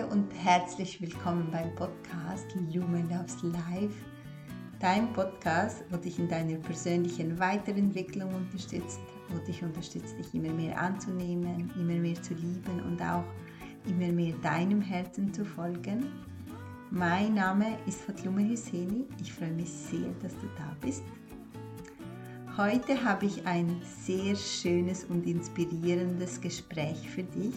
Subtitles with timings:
[0.00, 3.94] Hallo und herzlich willkommen beim Podcast Lumen Loves Life,
[4.78, 10.78] dein Podcast, wo dich in deiner persönlichen Weiterentwicklung unterstützt, wo dich unterstützt, dich immer mehr
[10.80, 13.24] anzunehmen, immer mehr zu lieben und auch
[13.86, 16.06] immer mehr deinem Herzen zu folgen.
[16.90, 19.06] Mein Name ist Fatlume Hüseni.
[19.20, 21.02] Ich freue mich sehr, dass du da bist.
[22.56, 27.54] Heute habe ich ein sehr schönes und inspirierendes Gespräch für dich.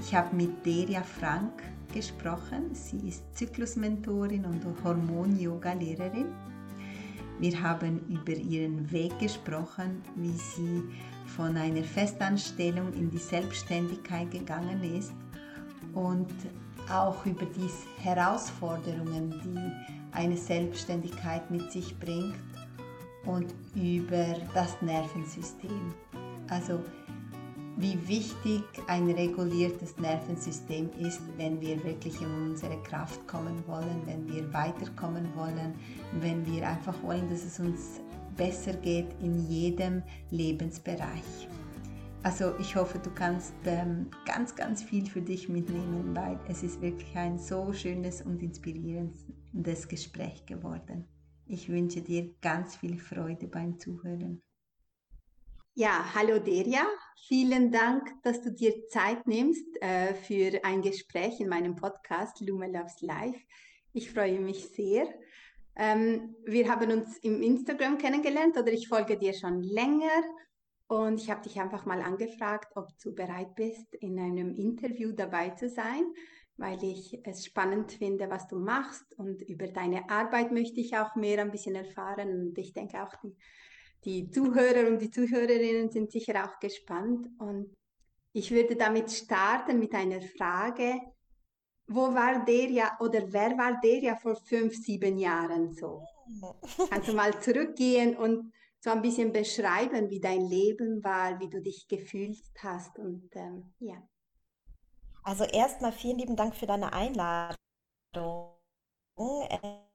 [0.00, 1.62] Ich habe mit Deria Frank
[1.92, 2.72] gesprochen.
[2.72, 6.26] Sie ist Zyklusmentorin und Hormon-Yoga-Lehrerin.
[7.40, 10.82] Wir haben über ihren Weg gesprochen, wie sie
[11.36, 15.12] von einer Festanstellung in die Selbstständigkeit gegangen ist
[15.94, 16.32] und
[16.90, 17.68] auch über die
[18.02, 22.34] Herausforderungen, die eine Selbstständigkeit mit sich bringt
[23.24, 25.94] und über das Nervensystem.
[26.48, 26.80] Also
[27.78, 34.28] wie wichtig ein reguliertes Nervensystem ist, wenn wir wirklich in unsere Kraft kommen wollen, wenn
[34.28, 35.74] wir weiterkommen wollen,
[36.20, 38.00] wenn wir einfach wollen, dass es uns
[38.36, 41.48] besser geht in jedem Lebensbereich.
[42.24, 46.80] Also ich hoffe, du kannst ähm, ganz, ganz viel für dich mitnehmen, weil es ist
[46.82, 51.04] wirklich ein so schönes und inspirierendes Gespräch geworden.
[51.46, 54.42] Ich wünsche dir ganz viel Freude beim Zuhören.
[55.80, 56.84] Ja, hallo Deria.
[57.28, 62.66] Vielen Dank, dass du dir Zeit nimmst äh, für ein Gespräch in meinem Podcast Lume
[62.66, 63.38] Loves Life.
[63.92, 65.06] Ich freue mich sehr.
[65.76, 70.24] Ähm, wir haben uns im Instagram kennengelernt oder ich folge dir schon länger
[70.88, 75.50] und ich habe dich einfach mal angefragt, ob du bereit bist, in einem Interview dabei
[75.50, 76.12] zu sein
[76.58, 81.14] weil ich es spannend finde, was du machst und über deine Arbeit möchte ich auch
[81.14, 83.36] mehr ein bisschen erfahren und ich denke auch die,
[84.04, 87.74] die Zuhörer und die Zuhörerinnen sind sicher auch gespannt und
[88.32, 91.00] ich würde damit starten mit einer Frage.
[91.86, 96.02] Wo war der ja oder wer war der ja vor fünf, sieben Jahren so?
[96.90, 101.60] Kannst du mal zurückgehen und so ein bisschen beschreiben, wie dein Leben war, wie du
[101.60, 103.96] dich gefühlt hast und ähm, ja.
[105.24, 107.56] Also erstmal vielen lieben Dank für deine Einladung.
[109.16, 109.87] Äh,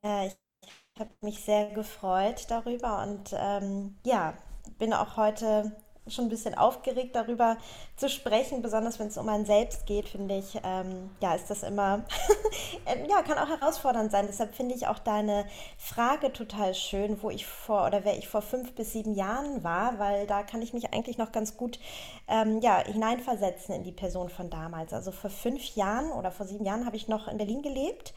[1.24, 4.34] mich sehr gefreut darüber und ähm, ja,
[4.78, 5.72] bin auch heute
[6.08, 7.58] schon ein bisschen aufgeregt darüber
[7.96, 11.64] zu sprechen, besonders wenn es um ein Selbst geht, finde ich, ähm, ja, ist das
[11.64, 12.04] immer,
[12.86, 14.26] ähm, ja, kann auch herausfordernd sein.
[14.28, 15.46] Deshalb finde ich auch deine
[15.78, 19.98] Frage total schön, wo ich vor oder wer ich vor fünf bis sieben Jahren war,
[20.00, 21.80] weil da kann ich mich eigentlich noch ganz gut,
[22.28, 24.94] ähm, ja, hineinversetzen in die Person von damals.
[24.94, 28.14] Also vor fünf Jahren oder vor sieben Jahren habe ich noch in Berlin gelebt.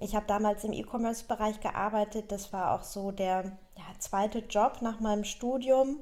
[0.00, 2.32] Ich habe damals im E-Commerce-Bereich gearbeitet.
[2.32, 6.00] Das war auch so der ja, zweite Job nach meinem Studium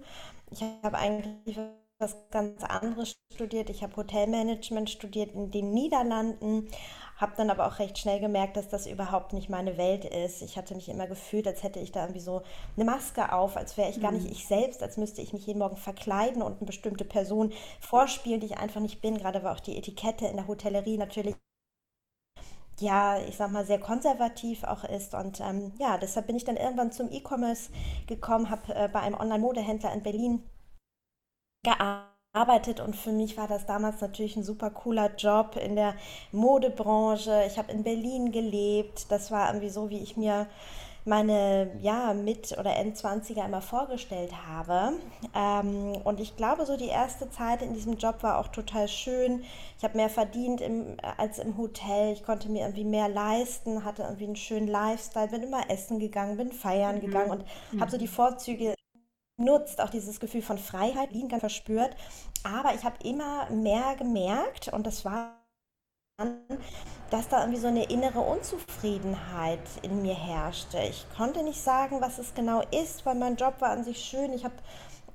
[0.51, 1.59] ich habe eigentlich
[1.99, 3.71] was ganz anderes studiert.
[3.71, 6.69] Ich habe Hotelmanagement studiert in den Niederlanden,
[7.17, 10.43] habe dann aber auch recht schnell gemerkt, dass das überhaupt nicht meine Welt ist.
[10.43, 12.43] Ich hatte mich immer gefühlt, als hätte ich da irgendwie so
[12.77, 14.33] eine Maske auf, als wäre ich gar nicht mhm.
[14.33, 18.47] ich selbst, als müsste ich mich jeden Morgen verkleiden und eine bestimmte Person vorspielen, die
[18.47, 19.19] ich einfach nicht bin.
[19.19, 21.35] Gerade war auch die Etikette in der Hotellerie natürlich
[22.81, 25.15] ja, ich sag mal, sehr konservativ auch ist.
[25.15, 27.71] Und ähm, ja, deshalb bin ich dann irgendwann zum E-Commerce
[28.07, 30.43] gekommen, habe äh, bei einem Online-Modehändler in Berlin
[31.65, 35.95] gearbeitet und für mich war das damals natürlich ein super cooler Job in der
[36.33, 37.45] Modebranche.
[37.47, 39.11] Ich habe in Berlin gelebt.
[39.11, 40.47] Das war irgendwie so, wie ich mir
[41.09, 44.93] meine ja, Mit- oder Endzwanziger immer vorgestellt habe.
[45.35, 49.43] Ähm, und ich glaube, so die erste Zeit in diesem Job war auch total schön.
[49.79, 52.13] Ich habe mehr verdient im, als im Hotel.
[52.13, 56.37] Ich konnte mir irgendwie mehr leisten, hatte irgendwie einen schönen Lifestyle, bin immer essen gegangen,
[56.37, 57.01] bin feiern mhm.
[57.01, 57.81] gegangen und mhm.
[57.81, 58.75] habe so die Vorzüge
[59.39, 61.97] nutzt, auch dieses Gefühl von Freiheit, Lieben verspürt.
[62.45, 65.38] Aber ich habe immer mehr gemerkt, und das war
[67.11, 70.79] dass da irgendwie so eine innere Unzufriedenheit in mir herrschte.
[70.79, 74.33] Ich konnte nicht sagen, was es genau ist, weil mein Job war an sich schön.
[74.33, 74.57] Ich habe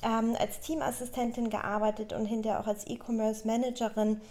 [0.04, 4.22] ähm, als Teamassistentin gearbeitet und hinterher auch als E-Commerce-Managerin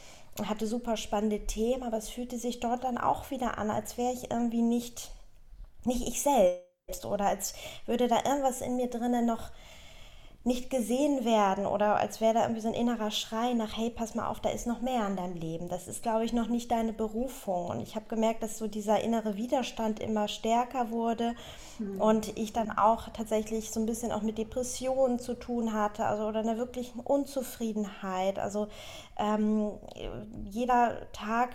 [0.47, 4.15] hatte super spannende Themen, aber es fühlte sich dort dann auch wieder an, als wäre
[4.15, 5.11] ich irgendwie nicht,
[5.85, 7.53] nicht ich selbst oder als
[7.85, 9.51] würde da irgendwas in mir drinnen noch
[10.45, 14.17] nicht gesehen werden oder als wäre da irgendwie so ein innerer Schrei nach, hey, pass
[14.17, 15.69] mal auf, da ist noch mehr an deinem Leben.
[15.69, 17.69] Das ist, glaube ich, noch nicht deine Berufung.
[17.69, 21.37] Und ich habe gemerkt, dass so dieser innere Widerstand immer stärker wurde
[21.79, 22.01] mhm.
[22.01, 26.27] und ich dann auch tatsächlich so ein bisschen auch mit Depressionen zu tun hatte, also
[26.27, 28.41] oder einer wirklichen Unzufriedenheit.
[28.41, 28.67] Also
[29.19, 29.71] ähm,
[30.51, 31.51] jeder Tag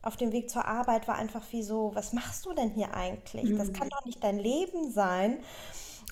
[0.00, 3.50] auf dem Weg zur Arbeit war einfach wie so, was machst du denn hier eigentlich?
[3.50, 3.58] Mhm.
[3.58, 5.38] Das kann doch nicht dein Leben sein.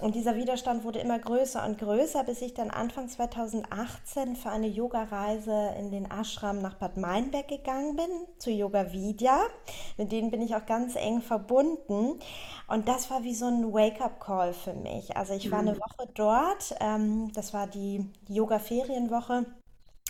[0.01, 4.67] Und dieser Widerstand wurde immer größer und größer, bis ich dann Anfang 2018 für eine
[4.67, 9.41] Yoga-Reise in den Ashram nach Bad Meinberg gegangen bin, zu Yoga Vidya.
[9.97, 12.19] Mit denen bin ich auch ganz eng verbunden.
[12.67, 15.17] Und das war wie so ein Wake-up-Call für mich.
[15.17, 15.79] Also ich war eine mhm.
[15.79, 19.47] Woche dort, ähm, das war die Yoga-Ferienwoche.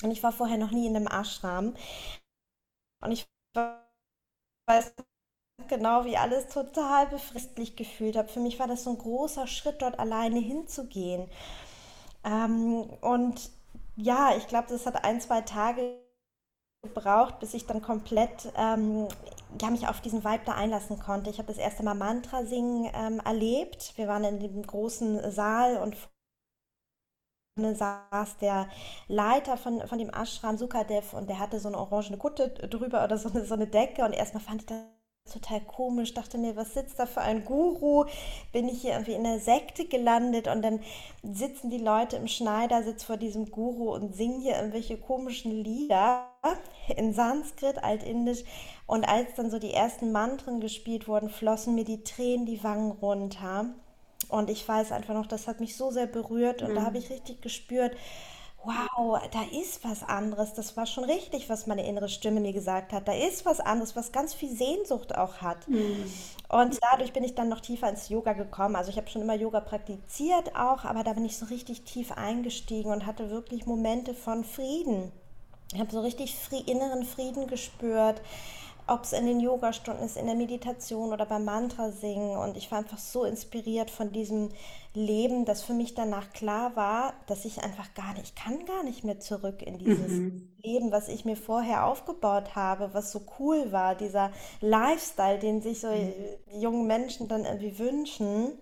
[0.03, 1.75] Und ich war vorher noch nie in einem Ashram.
[3.03, 3.27] Und ich
[4.67, 4.95] weiß
[5.69, 8.29] genau, wie alles total befristlich gefühlt habe.
[8.29, 11.29] Für mich war das so ein großer Schritt, dort alleine hinzugehen.
[12.25, 13.51] Ähm, und
[13.97, 15.99] ja, ich glaube, das hat ein, zwei Tage
[16.83, 19.09] gebraucht, bis ich dann komplett ähm,
[19.61, 21.31] ja, mich auf diesen Vibe da einlassen konnte.
[21.31, 23.95] Ich habe das erste Mal Mantra singen ähm, erlebt.
[23.97, 25.97] Wir waren in dem großen Saal und
[27.56, 28.69] saß der
[29.06, 33.17] Leiter von, von dem Ashram Sukadev und der hatte so eine orangene Kutte drüber oder
[33.17, 34.79] so eine, so eine Decke und erstmal fand ich das
[35.32, 38.05] total komisch, dachte mir, was sitzt da für ein Guru?
[38.53, 40.81] Bin ich hier irgendwie in der Sekte gelandet und dann
[41.23, 46.26] sitzen die Leute im Schneidersitz vor diesem Guru und singen hier irgendwelche komischen Lieder
[46.97, 48.44] in Sanskrit, Altindisch.
[48.87, 52.93] Und als dann so die ersten Mantren gespielt wurden, flossen mir die Tränen die Wangen
[52.93, 53.67] runter.
[54.29, 56.75] Und ich weiß einfach noch, das hat mich so sehr berührt und mhm.
[56.77, 57.97] da habe ich richtig gespürt,
[58.65, 60.55] wow, da ist was anderes.
[60.55, 63.09] Das war schon richtig, was meine innere Stimme mir gesagt hat.
[63.09, 65.69] Da ist was anderes, was ganz viel Sehnsucht auch hat.
[65.69, 66.11] Mhm.
[66.49, 68.77] Und dadurch bin ich dann noch tiefer ins Yoga gekommen.
[68.77, 72.13] Also ich habe schon immer Yoga praktiziert auch, aber da bin ich so richtig tief
[72.13, 75.13] eingestiegen und hatte wirklich Momente von Frieden.
[75.73, 78.21] Ich habe so richtig inneren Frieden gespürt
[78.87, 82.37] ob es in den Yogastunden ist, in der Meditation oder beim Mantra singen.
[82.37, 84.51] Und ich war einfach so inspiriert von diesem
[84.93, 88.83] Leben, dass für mich danach klar war, dass ich einfach gar nicht, ich kann gar
[88.83, 90.49] nicht mehr zurück in dieses mhm.
[90.63, 95.81] Leben, was ich mir vorher aufgebaut habe, was so cool war, dieser Lifestyle, den sich
[95.81, 96.13] so mhm.
[96.61, 98.53] junge Menschen dann irgendwie wünschen.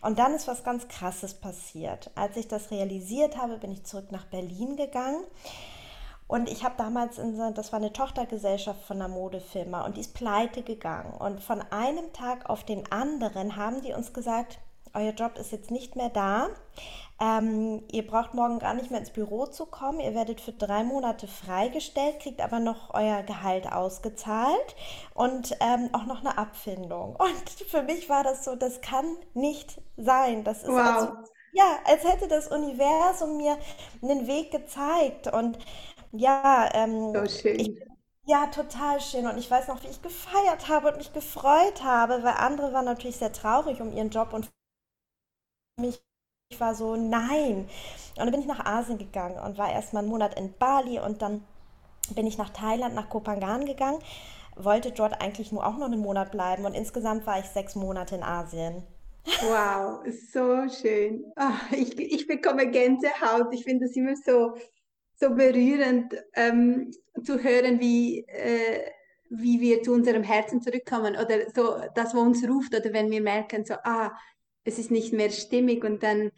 [0.00, 2.10] Und dann ist was ganz Krasses passiert.
[2.14, 5.24] Als ich das realisiert habe, bin ich zurück nach Berlin gegangen
[6.28, 10.14] und ich habe damals, in, das war eine Tochtergesellschaft von einer Modefirma und die ist
[10.14, 11.14] pleite gegangen.
[11.14, 14.58] Und von einem Tag auf den anderen haben die uns gesagt,
[14.94, 16.48] euer Job ist jetzt nicht mehr da.
[17.20, 20.00] Ähm, ihr braucht morgen gar nicht mehr ins Büro zu kommen.
[20.00, 24.76] Ihr werdet für drei Monate freigestellt, kriegt aber noch euer Gehalt ausgezahlt
[25.14, 27.16] und ähm, auch noch eine Abfindung.
[27.28, 30.44] Und für mich war das so, das kann nicht sein.
[30.44, 30.78] Das ist wow.
[30.78, 31.12] also,
[31.52, 33.58] ja, als hätte das Universum mir
[34.02, 35.32] einen Weg gezeigt.
[35.32, 35.58] Und
[36.12, 37.60] ja, ähm, so schön.
[37.60, 37.78] Ich,
[38.26, 39.26] ja, total schön.
[39.26, 42.84] Und ich weiß noch, wie ich gefeiert habe und mich gefreut habe, weil andere waren
[42.84, 44.50] natürlich sehr traurig um ihren Job und
[45.80, 46.02] mich
[46.50, 47.68] ich war so, nein.
[48.16, 50.98] Und dann bin ich nach Asien gegangen und war erst mal einen Monat in Bali
[50.98, 51.44] und dann
[52.14, 54.00] bin ich nach Thailand, nach Kopangan gegangen,
[54.56, 58.16] wollte dort eigentlich nur auch noch einen Monat bleiben und insgesamt war ich sechs Monate
[58.16, 58.82] in Asien.
[59.42, 61.24] Wow, so schön.
[61.36, 63.52] Ach, ich, ich bekomme Gänsehaut.
[63.52, 64.54] Ich finde das immer so,
[65.16, 66.90] so berührend ähm,
[67.22, 68.90] zu hören, wie, äh,
[69.28, 73.20] wie wir zu unserem Herzen zurückkommen oder so das, was uns ruft oder wenn wir
[73.20, 74.16] merken, so, ah,
[74.64, 76.30] es ist nicht mehr stimmig und dann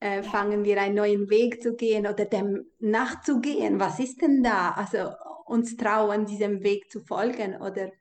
[0.00, 3.78] äh, fangen wir einen neuen Weg zu gehen oder dem nachzugehen.
[3.78, 4.70] Was ist denn da?
[4.72, 5.12] Also
[5.46, 7.92] uns trauen, diesem Weg zu folgen oder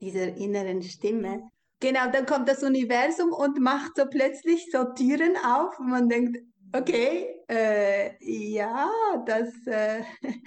[0.00, 1.50] dieser inneren Stimme.
[1.80, 6.38] Genau, dann kommt das Universum und macht so plötzlich so Türen auf und man denkt,
[6.72, 8.90] Okay, äh, ja,
[9.24, 10.02] das, äh,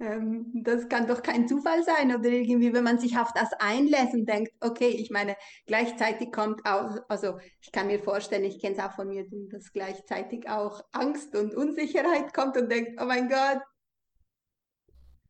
[0.00, 4.14] ähm, das kann doch kein Zufall sein oder irgendwie, wenn man sich auf das einlässt
[4.14, 5.36] und denkt, okay, ich meine,
[5.66, 9.72] gleichzeitig kommt auch, also ich kann mir vorstellen, ich kenne es auch von mir, dass
[9.72, 13.60] gleichzeitig auch Angst und Unsicherheit kommt und denkt, oh mein Gott,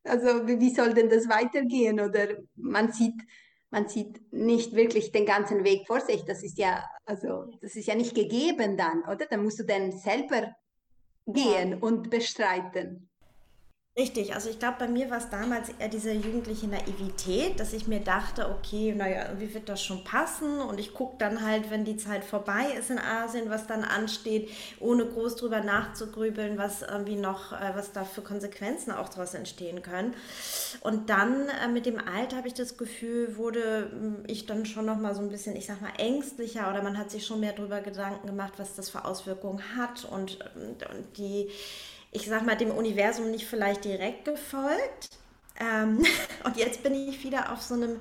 [0.05, 1.99] also wie soll denn das weitergehen?
[2.01, 3.21] Oder man sieht,
[3.75, 6.25] man sieht nicht wirklich den ganzen Weg vor sich.
[6.25, 9.27] Das ist ja, also, das ist ja nicht gegeben dann, oder?
[9.27, 10.55] Dann musst du dann selber
[11.27, 13.11] gehen und bestreiten.
[13.97, 17.87] Richtig, also ich glaube, bei mir war es damals eher diese jugendliche Naivität, dass ich
[17.87, 20.59] mir dachte, okay, naja, wie wird das schon passen?
[20.61, 24.51] Und ich gucke dann halt, wenn die Zeit vorbei ist in Asien, was dann ansteht,
[24.81, 29.81] ohne groß drüber nachzugrübeln, was irgendwie noch, äh, was da für Konsequenzen auch daraus entstehen
[29.81, 30.13] können.
[30.81, 34.87] Und dann äh, mit dem Alter habe ich das Gefühl, wurde hm, ich dann schon
[34.87, 37.81] nochmal so ein bisschen, ich sag mal, ängstlicher oder man hat sich schon mehr darüber
[37.81, 41.49] Gedanken gemacht, was das für Auswirkungen hat und, und die
[42.15, 45.11] ich sag mal, dem Universum nicht vielleicht direkt gefolgt.
[45.61, 46.05] Ähm,
[46.45, 48.01] und jetzt bin ich wieder auf so einem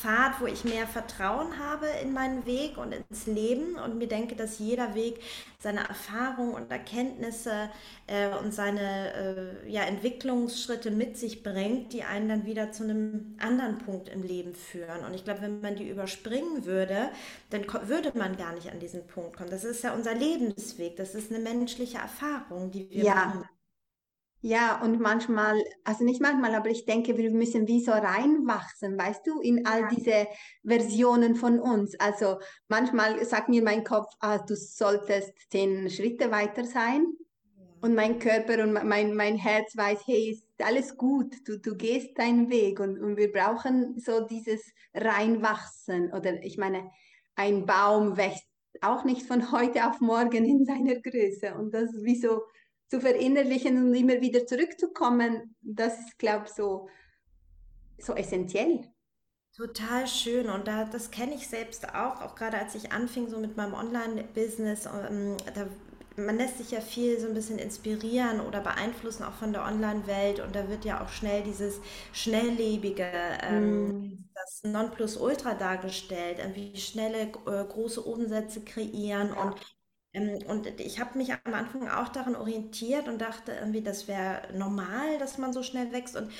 [0.00, 4.36] Pfad, wo ich mehr Vertrauen habe in meinen Weg und ins Leben und mir denke,
[4.36, 5.20] dass jeder Weg
[5.58, 7.70] seine Erfahrungen und Erkenntnisse
[8.06, 9.12] äh, und seine
[9.64, 14.22] äh, ja, Entwicklungsschritte mit sich bringt, die einen dann wieder zu einem anderen Punkt im
[14.22, 15.04] Leben führen.
[15.04, 17.10] Und ich glaube, wenn man die überspringen würde,
[17.50, 19.50] dann würde man gar nicht an diesen Punkt kommen.
[19.50, 23.44] Das ist ja unser Lebensweg, das ist eine menschliche Erfahrung, die wir Ja, machen.
[24.42, 29.26] Ja, und manchmal, also nicht manchmal, aber ich denke, wir müssen wie so reinwachsen, weißt
[29.26, 30.26] du, in all diese
[30.64, 31.98] Versionen von uns.
[32.00, 37.06] Also manchmal sagt mir mein Kopf, ah, du solltest zehn Schritte weiter sein.
[37.82, 42.18] Und mein Körper und mein, mein Herz weiß, hey, ist alles gut, du, du gehst
[42.18, 44.60] deinen Weg und, und wir brauchen so dieses
[44.94, 46.12] Reinwachsen.
[46.12, 46.90] Oder ich meine,
[47.36, 48.44] ein Baum wächst
[48.82, 51.54] auch nicht von heute auf morgen in seiner Größe.
[51.54, 52.42] Und das wie so
[52.90, 56.88] zu verinnerlichen und immer wieder zurückzukommen, das ist, glaube ich, so,
[57.98, 58.90] so essentiell.
[59.56, 60.48] Total schön.
[60.48, 63.74] Und da, das kenne ich selbst auch, auch gerade als ich anfing so mit meinem
[63.74, 65.66] Online-Business, ähm, da,
[66.16, 70.40] man lässt sich ja viel so ein bisschen inspirieren oder beeinflussen auch von der Online-Welt
[70.40, 71.80] und da wird ja auch schnell dieses
[72.12, 73.04] schnelllebige,
[73.42, 79.79] ähm, Mm, das Nonplusultra dargestellt, irgendwie schnelle, äh, große Umsätze kreieren und ja, ähm,
[80.12, 85.18] und ich habe mich am Anfang auch daran orientiert und dachte irgendwie, das wäre normal,
[85.18, 86.16] dass man so schnell wächst.
[86.16, 86.32] Und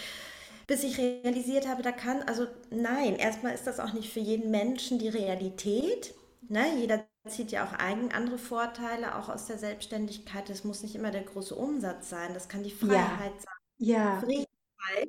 [0.67, 4.51] bis ich realisiert habe, da kann, also nein, erstmal ist das auch nicht für jeden
[4.51, 6.15] Menschen die Realität.
[6.49, 6.65] Ne?
[6.79, 10.49] Jeder zieht ja auch eigen andere Vorteile, auch aus der Selbstständigkeit.
[10.49, 14.21] Das muss nicht immer der große Umsatz sein, das kann die ja, Freiheit sein, ja,
[14.21, 15.09] Freiheit.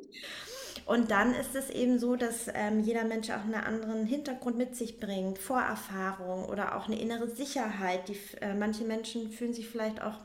[0.86, 4.76] Und dann ist es eben so, dass ähm, jeder Mensch auch einen anderen Hintergrund mit
[4.76, 8.08] sich bringt, Vorerfahrung oder auch eine innere Sicherheit.
[8.10, 10.16] Die, äh, manche Menschen fühlen sich vielleicht auch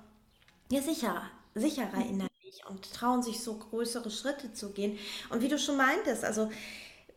[0.70, 1.22] ja, sicher,
[1.54, 2.30] sicherer innerlich
[2.68, 4.98] und trauen sich so größere Schritte zu gehen.
[5.30, 6.50] Und wie du schon meintest, also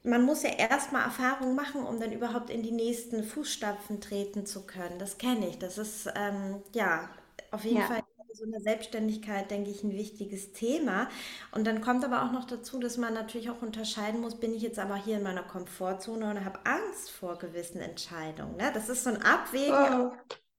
[0.03, 4.65] man muss ja erstmal Erfahrung machen, um dann überhaupt in die nächsten Fußstapfen treten zu
[4.65, 4.99] können.
[4.99, 5.57] Das kenne ich.
[5.59, 7.09] Das ist ähm, ja
[7.51, 8.01] auf jeden Fall
[8.39, 11.09] in so einer Selbstständigkeit, denke ich, ein wichtiges Thema.
[11.51, 14.61] Und dann kommt aber auch noch dazu, dass man natürlich auch unterscheiden muss, bin ich
[14.61, 18.55] jetzt aber hier in meiner Komfortzone und habe Angst vor gewissen Entscheidungen.
[18.57, 18.71] Ne?
[18.73, 20.11] Das ist so ein Abwägen oh,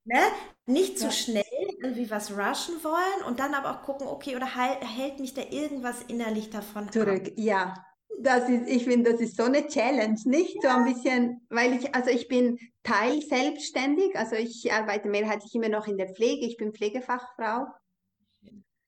[0.04, 0.20] Ne?
[0.66, 1.44] Nicht zu ja, schnell
[1.82, 5.42] irgendwie was rushen wollen und dann aber auch gucken, okay, oder halt, hält mich da
[5.42, 6.92] irgendwas innerlich davon ab?
[6.92, 7.75] zurück, ja.
[8.22, 10.60] Das ist, ich finde, das ist so eine Challenge, nicht?
[10.60, 15.86] So ein bisschen, weil ich, also ich bin teilselbstständig, also ich arbeite mehrheitlich immer noch
[15.86, 17.66] in der Pflege, ich bin Pflegefachfrau.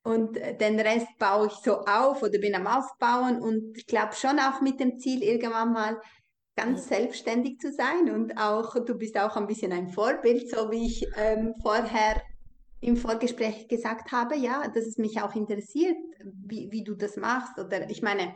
[0.05, 4.39] Und den Rest baue ich so auf oder bin am Aufbauen und ich glaube schon
[4.41, 6.01] auch mit dem Ziel, irgendwann mal
[6.57, 10.87] ganz selbstständig zu sein und auch, du bist auch ein bisschen ein Vorbild, so wie
[10.87, 12.21] ich ähm, vorher
[12.81, 15.97] im Vorgespräch gesagt habe, ja, dass es mich auch interessiert,
[16.45, 18.35] wie, wie du das machst oder ich meine,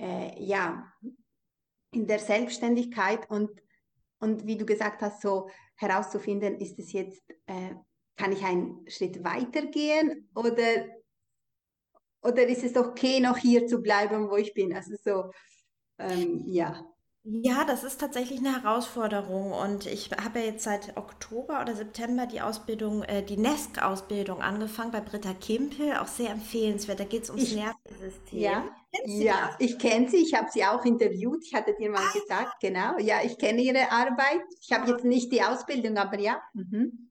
[0.00, 0.90] äh, ja,
[1.92, 3.50] in der Selbstständigkeit und,
[4.18, 7.74] und wie du gesagt hast, so herauszufinden, ist es jetzt, äh,
[8.16, 10.86] kann ich einen Schritt weiter gehen oder,
[12.22, 14.74] oder ist es okay, noch hier zu bleiben, wo ich bin?
[14.74, 15.30] Also so,
[15.98, 16.86] ähm, ja.
[17.24, 22.26] Ja, das ist tatsächlich eine Herausforderung und ich habe ja jetzt seit Oktober oder September
[22.26, 26.98] die Ausbildung, äh, die NESC-Ausbildung angefangen bei Britta Kimpel, auch sehr empfehlenswert.
[27.00, 28.38] Da geht es ums Ich, Nervensystem.
[28.38, 28.70] ja,
[29.04, 32.98] ja, ich kenne sie, ich habe sie auch interviewt, ich hatte dir mal gesagt, genau,
[32.98, 34.42] ja, ich kenne ihre Arbeit.
[34.60, 36.42] Ich habe jetzt nicht die Ausbildung, aber ja.
[36.54, 37.09] Mhm.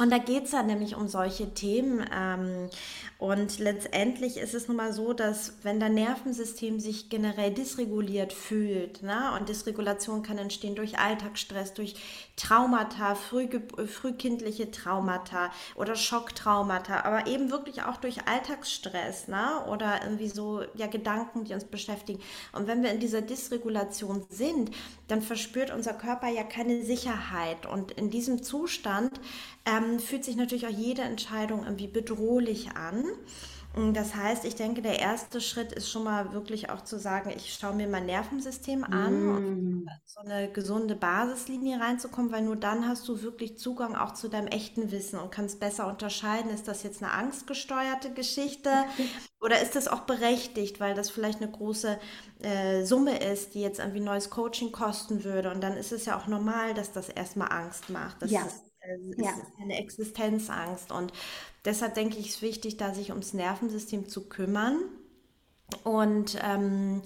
[0.00, 2.08] Und da geht es dann nämlich um solche Themen.
[2.10, 2.70] Ähm,
[3.18, 9.02] und letztendlich ist es nun mal so, dass wenn dein Nervensystem sich generell dysreguliert fühlt,
[9.02, 11.96] ne, und Dysregulation kann entstehen durch Alltagsstress, durch
[12.36, 20.62] Traumata, frühkindliche Traumata oder Schocktraumata, aber eben wirklich auch durch Alltagsstress, ne, oder irgendwie so
[20.76, 22.22] ja, Gedanken, die uns beschäftigen.
[22.52, 24.70] Und wenn wir in dieser Dysregulation sind,
[25.08, 27.66] dann verspürt unser Körper ja keine Sicherheit.
[27.66, 29.20] Und in diesem Zustand
[29.64, 33.04] ähm, fühlt sich natürlich auch jede Entscheidung irgendwie bedrohlich an.
[33.94, 37.54] Das heißt, ich denke, der erste Schritt ist schon mal wirklich auch zu sagen, ich
[37.54, 43.08] schaue mir mein Nervensystem an Mm, so eine gesunde Basislinie reinzukommen, weil nur dann hast
[43.08, 47.02] du wirklich Zugang auch zu deinem echten Wissen und kannst besser unterscheiden, ist das jetzt
[47.02, 48.70] eine angstgesteuerte Geschichte
[49.40, 51.98] oder ist das auch berechtigt, weil das vielleicht eine große
[52.40, 55.50] äh, Summe ist, die jetzt irgendwie neues Coaching kosten würde.
[55.50, 58.22] Und dann ist es ja auch normal, dass das erstmal Angst macht.
[58.22, 58.69] Das ja, ist,
[59.16, 60.92] es ja, ist eine Existenzangst.
[60.92, 61.12] Und
[61.64, 64.78] deshalb denke ich, es ist wichtig, da sich ums Nervensystem zu kümmern.
[65.84, 67.02] Und ähm,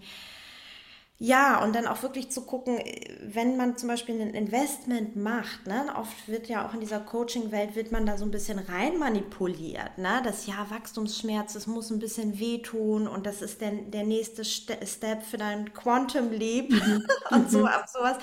[1.18, 2.80] Ja, und dann auch wirklich zu gucken,
[3.22, 7.76] wenn man zum Beispiel ein Investment macht, ne, oft wird ja auch in dieser Coaching-Welt,
[7.76, 12.00] wird man da so ein bisschen rein manipuliert, ne, das ja Wachstumsschmerz, es muss ein
[12.00, 17.06] bisschen wehtun und das ist der, der nächste Step für dein Quantum Leap mhm.
[17.30, 17.68] und so, mhm.
[17.86, 18.16] sowas.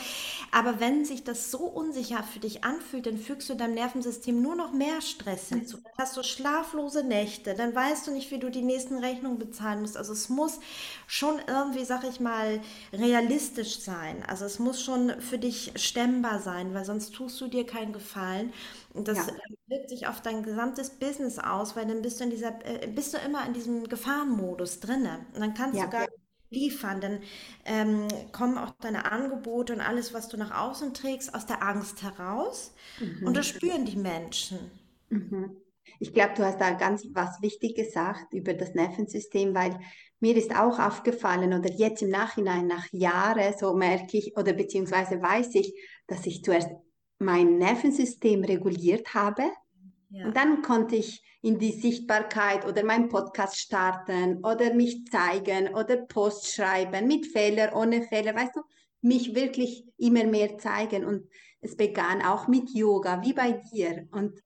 [0.52, 4.58] Aber wenn sich das so unsicher für dich anfühlt, dann fügst du deinem Nervensystem nur
[4.58, 5.78] noch mehr Stress hinzu.
[5.78, 9.80] Dann hast du schlaflose Nächte, dann weißt du nicht, wie du die nächsten Rechnungen bezahlen
[9.80, 9.96] musst.
[9.96, 10.60] Also es muss
[11.08, 12.60] schon irgendwie, sag ich mal,
[12.94, 14.24] realistisch sein.
[14.28, 18.54] Also es muss schon für dich stemmbar sein, weil sonst tust du dir keinen Gefallen.
[18.94, 19.34] Und das ja.
[19.68, 23.14] wirkt sich auf dein gesamtes Business aus, weil dann bist du in dieser, äh, bist
[23.14, 25.26] du immer in diesem Gefahrenmodus drinne.
[25.34, 25.86] Und dann kannst ja.
[25.86, 26.08] du gar
[26.52, 27.20] liefern, dann
[27.66, 32.04] ähm, kommen auch deine Angebote und alles, was du nach außen trägst, aus der Angst
[32.04, 32.74] heraus.
[33.00, 33.26] Mhm.
[33.26, 34.60] Und das spüren die Menschen.
[35.10, 35.61] Mhm.
[36.02, 39.80] Ich glaube, du hast da ganz was Wichtiges gesagt über das Nervensystem, weil
[40.20, 45.22] mir ist auch aufgefallen oder jetzt im Nachhinein, nach Jahren, so merke ich oder beziehungsweise
[45.22, 46.70] weiß ich, dass ich zuerst
[47.20, 49.44] mein Nervensystem reguliert habe.
[50.10, 50.26] Ja.
[50.26, 55.98] und dann konnte ich in die Sichtbarkeit oder meinen Podcast starten oder mich zeigen oder
[55.98, 58.62] Post schreiben mit Fehler, ohne Fehler, weißt du,
[59.02, 61.06] mich wirklich immer mehr zeigen.
[61.06, 61.30] Und
[61.62, 64.08] es begann auch mit Yoga, wie bei dir.
[64.12, 64.42] Und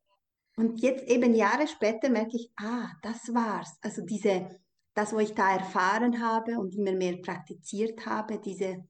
[0.55, 3.77] und jetzt eben Jahre später merke ich, ah, das war's.
[3.81, 4.49] Also diese
[4.95, 8.83] das, was ich da erfahren habe und immer mehr praktiziert habe, diese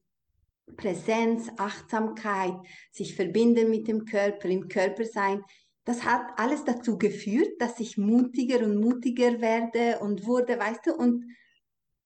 [0.76, 2.54] Präsenz, Achtsamkeit,
[2.92, 5.42] sich verbinden mit dem Körper, im Körper sein,
[5.84, 10.94] das hat alles dazu geführt, dass ich mutiger und mutiger werde und wurde, weißt du,
[10.94, 11.24] und,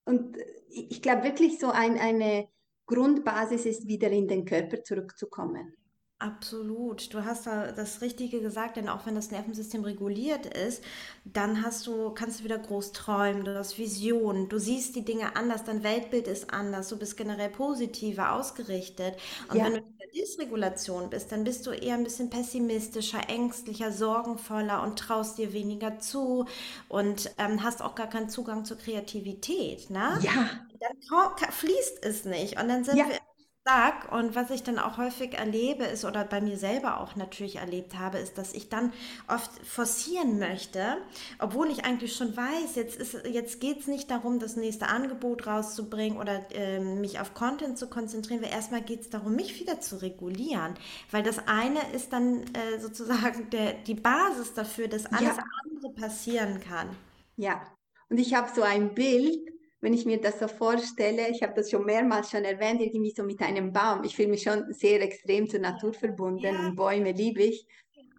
[0.04, 0.36] und
[0.68, 2.48] ich glaube wirklich so ein, eine
[2.86, 5.74] Grundbasis ist, wieder in den Körper zurückzukommen.
[6.20, 7.14] Absolut.
[7.14, 10.84] Du hast da das Richtige gesagt, denn auch wenn das Nervensystem reguliert ist,
[11.24, 15.34] dann hast du, kannst du wieder groß träumen, du hast Visionen, du siehst die Dinge
[15.34, 19.16] anders, dein Weltbild ist anders, du bist generell positiver ausgerichtet.
[19.48, 19.64] Und ja.
[19.64, 24.82] wenn du in der Dysregulation bist, dann bist du eher ein bisschen pessimistischer, ängstlicher, sorgenvoller
[24.82, 26.44] und traust dir weniger zu
[26.90, 29.88] und ähm, hast auch gar keinen Zugang zur Kreativität.
[29.88, 30.18] Ne?
[30.20, 30.50] Ja.
[30.80, 32.60] Dann fließt es nicht.
[32.60, 33.08] Und dann sind ja.
[33.08, 33.18] wir
[33.64, 37.56] sag und was ich dann auch häufig erlebe ist oder bei mir selber auch natürlich
[37.56, 38.92] erlebt habe, ist, dass ich dann
[39.28, 40.96] oft forcieren möchte,
[41.38, 45.46] obwohl ich eigentlich schon weiß, jetzt ist jetzt geht es nicht darum, das nächste Angebot
[45.46, 49.80] rauszubringen oder äh, mich auf Content zu konzentrieren, weil erstmal geht es darum, mich wieder
[49.80, 50.74] zu regulieren,
[51.10, 55.44] weil das eine ist dann äh, sozusagen der, die Basis dafür, dass alles ja.
[55.64, 56.88] andere passieren kann.
[57.36, 57.62] Ja,
[58.08, 59.38] und ich habe so ein Bild,
[59.80, 63.22] wenn ich mir das so vorstelle, ich habe das schon mehrmals schon erwähnt, irgendwie so
[63.22, 64.04] mit einem Baum.
[64.04, 66.66] Ich fühle mich schon sehr extrem zur Natur verbunden ja.
[66.66, 67.66] und Bäume liebe ich.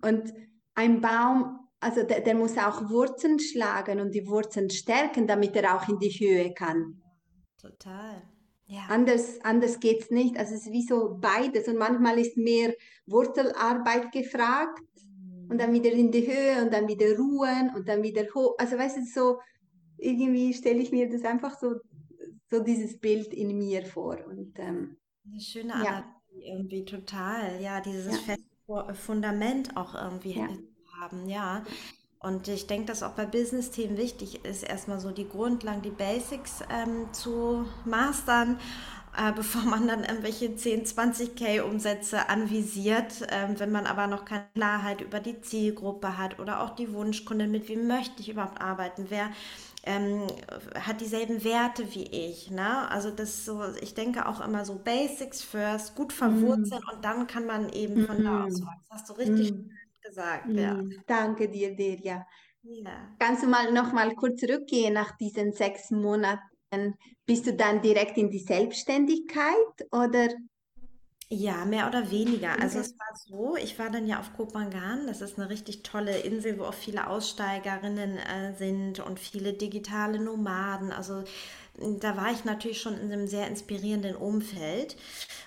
[0.02, 0.34] Und
[0.74, 5.76] ein Baum, also der, der, muss auch Wurzeln schlagen und die Wurzeln stärken, damit er
[5.76, 7.02] auch in die Höhe kann.
[7.60, 8.24] Total.
[8.66, 8.86] Ja.
[8.90, 10.38] Anders, anders geht es nicht.
[10.38, 11.68] Also es ist wie so beides.
[11.68, 12.74] Und manchmal ist mehr
[13.06, 14.82] Wurzelarbeit gefragt
[15.50, 18.56] und dann wieder in die Höhe und dann wieder ruhen und dann wieder hoch.
[18.58, 19.40] Also weißt du, so
[20.02, 21.76] irgendwie stelle ich mir das einfach so,
[22.50, 24.18] so dieses Bild in mir vor.
[24.28, 26.56] Und, ähm, Eine schöne Analogie ja.
[26.56, 27.62] irgendwie total.
[27.62, 28.36] Ja, dieses ja.
[28.36, 30.48] feste Fundament auch irgendwie ja.
[31.00, 31.64] haben, ja.
[32.20, 36.60] Und ich denke, dass auch bei Business-Themen wichtig ist, erstmal so die Grundlagen, die Basics
[36.70, 38.60] ähm, zu mastern,
[39.18, 43.28] äh, bevor man dann irgendwelche 10, 20k Umsätze anvisiert.
[43.30, 47.50] Ähm, wenn man aber noch keine Klarheit über die Zielgruppe hat oder auch die Wunschkunden,
[47.50, 49.32] mit wem möchte ich überhaupt arbeiten, wer
[49.84, 50.28] ähm,
[50.76, 52.52] hat dieselben Werte wie ich.
[52.52, 52.90] Ne?
[52.90, 56.96] Also das so, ich denke auch immer so Basics first, gut verwurzeln mm.
[56.96, 58.24] und dann kann man eben von mm.
[58.24, 58.68] da aus wachsen.
[58.90, 59.70] Das hast du richtig mm.
[60.02, 60.50] gesagt.
[60.52, 60.76] Ja.
[60.76, 60.94] Mm.
[61.08, 62.26] Danke dir, Delia.
[62.64, 63.16] Ja.
[63.18, 66.96] Kannst du mal noch mal kurz zurückgehen nach diesen sechs Monaten?
[67.26, 70.30] Bist du dann direkt in die Selbstständigkeit oder
[71.34, 72.60] ja, mehr oder weniger.
[72.62, 76.20] Also es war so, ich war dann ja auf Kopangan, das ist eine richtig tolle
[76.20, 80.92] Insel, wo auch viele Aussteigerinnen äh, sind und viele digitale Nomaden.
[80.92, 81.24] Also
[82.02, 84.98] da war ich natürlich schon in einem sehr inspirierenden Umfeld.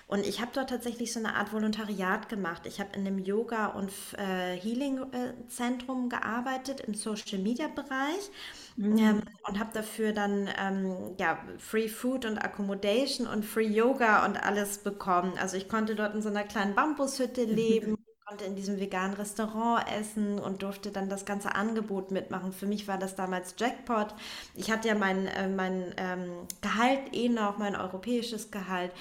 [0.07, 2.63] Und ich habe dort tatsächlich so eine Art Volontariat gemacht.
[2.65, 8.31] Ich habe in einem Yoga- und äh, Healing-Zentrum gearbeitet im Social-Media-Bereich.
[8.77, 9.23] Mhm.
[9.47, 14.79] Und habe dafür dann ähm, ja, Free Food und Accommodation und Free Yoga und alles
[14.79, 15.33] bekommen.
[15.39, 19.85] Also ich konnte dort in so einer kleinen Bambushütte leben, konnte in diesem veganen Restaurant
[19.97, 22.51] essen und durfte dann das ganze Angebot mitmachen.
[22.51, 24.13] Für mich war das damals Jackpot.
[24.55, 28.91] Ich hatte ja mein, äh, mein ähm, Gehalt eh noch, mein europäisches Gehalt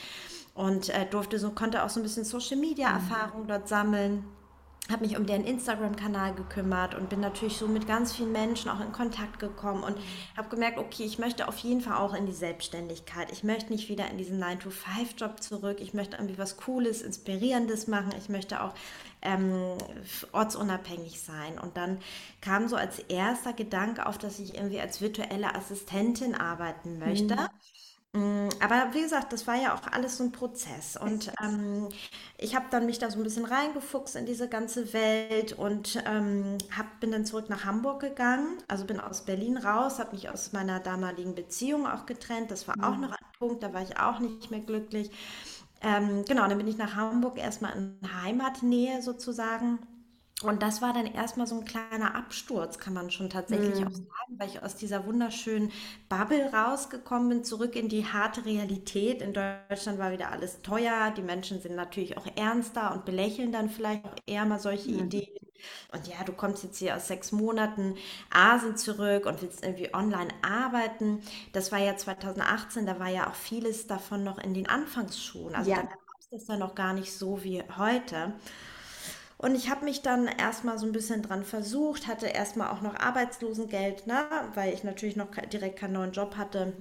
[0.55, 3.49] und äh, durfte so, konnte auch so ein bisschen Social Media Erfahrung mhm.
[3.49, 4.25] dort sammeln
[4.91, 8.81] habe mich um deren Instagram-Kanal gekümmert und bin natürlich so mit ganz vielen Menschen auch
[8.81, 9.97] in Kontakt gekommen und
[10.37, 13.33] habe gemerkt, okay, ich möchte auf jeden Fall auch in die Selbstständigkeit.
[13.33, 15.79] Ich möchte nicht wieder in diesen 9-to-5-Job zurück.
[15.81, 18.13] Ich möchte irgendwie was Cooles, Inspirierendes machen.
[18.19, 18.75] Ich möchte auch
[19.23, 19.79] ähm,
[20.33, 21.59] ortsunabhängig sein.
[21.59, 21.99] Und dann
[22.43, 27.35] kam so als erster Gedanke auf, dass ich irgendwie als virtuelle Assistentin arbeiten möchte.
[27.37, 27.49] Mhm.
[28.15, 30.97] Mm, aber wie gesagt, das war ja auch alles so ein Prozess.
[30.97, 31.89] Und ähm,
[32.39, 36.59] ich habe dann mich da so ein bisschen reingefuchst in diese ganze Welt und ähm,
[36.77, 38.59] hab, bin dann zurück nach Hamburg gegangen.
[38.69, 42.53] Also bin aus Berlin raus, habe mich aus meiner damaligen Beziehung auch getrennt.
[42.53, 43.03] Das war auch mhm.
[43.03, 45.11] noch ein Punkt, da war ich auch nicht mehr glücklich.
[45.83, 49.81] Ähm, genau, dann bin ich nach Hamburg erstmal in Heimatnähe sozusagen
[50.45, 54.07] und das war dann erstmal so ein kleiner Absturz, kann man schon tatsächlich auch Mhm.
[54.09, 55.73] sagen, weil ich aus dieser wunderschönen
[56.09, 59.23] Bubble rausgekommen bin, zurück in die harte Realität.
[59.23, 63.71] In Deutschland war wieder alles teuer, die Menschen sind natürlich auch ernster und belächeln dann
[63.71, 64.91] vielleicht auch eher mal solche Mhm.
[64.91, 65.29] Ideen.
[65.93, 67.97] Und ja, du kommst jetzt hier aus sechs Monaten
[68.31, 71.23] Asien zurück und willst irgendwie online arbeiten.
[71.53, 75.55] Das war ja 2018, da war ja auch vieles davon noch in den Anfangsschuhen.
[75.55, 75.85] Also da Ja.
[75.85, 78.35] gab es das ja noch gar nicht so wie heute.
[79.45, 82.95] Und ich habe mich dann erstmal so ein bisschen dran versucht, hatte erstmal auch noch
[82.95, 86.73] Arbeitslosengeld, ne, weil ich natürlich noch direkt keinen neuen Job hatte.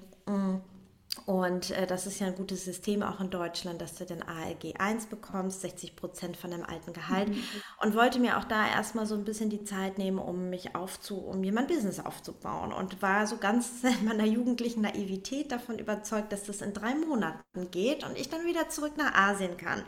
[1.25, 4.75] Und äh, das ist ja ein gutes System auch in Deutschland, dass du den ALG
[4.79, 7.27] 1 bekommst, 60 Prozent von deinem alten Gehalt.
[7.27, 7.43] Mhm.
[7.81, 11.17] Und wollte mir auch da erstmal so ein bisschen die Zeit nehmen, um mich aufzu,
[11.17, 12.71] um mir mein Business aufzubauen.
[12.71, 17.71] Und war so ganz in meiner jugendlichen Naivität davon überzeugt, dass das in drei Monaten
[17.71, 19.83] geht und ich dann wieder zurück nach Asien kann.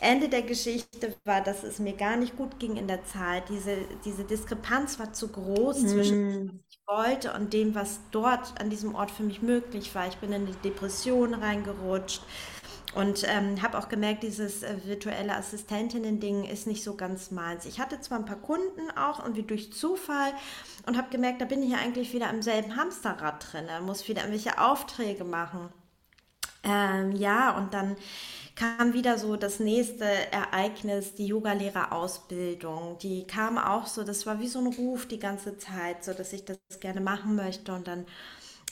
[0.00, 3.48] Ende der Geschichte war, dass es mir gar nicht gut ging in der Zeit.
[3.48, 6.64] Diese, diese Diskrepanz war zu groß zwischen dem, was Mhm.
[6.70, 10.08] ich wollte und dem, was dort an diesem Ort für mich möglich war.
[10.08, 12.22] Ich bin in eine Depression reingerutscht
[12.94, 17.66] und ähm, habe auch gemerkt, dieses äh, virtuelle Assistentinnen-Ding ist nicht so ganz meins.
[17.66, 20.32] Ich hatte zwar ein paar Kunden auch irgendwie durch Zufall
[20.86, 24.22] und habe gemerkt, da bin ich ja eigentlich wieder im selben Hamsterrad drin, muss wieder
[24.22, 25.68] irgendwelche Aufträge machen.
[26.64, 27.96] Ähm, ja, und dann
[28.58, 32.98] kam wieder so das nächste Ereignis, die Yogalehrerausbildung.
[32.98, 36.32] Die kam auch so, das war wie so ein Ruf die ganze Zeit, so dass
[36.32, 37.72] ich das gerne machen möchte.
[37.72, 38.06] Und dann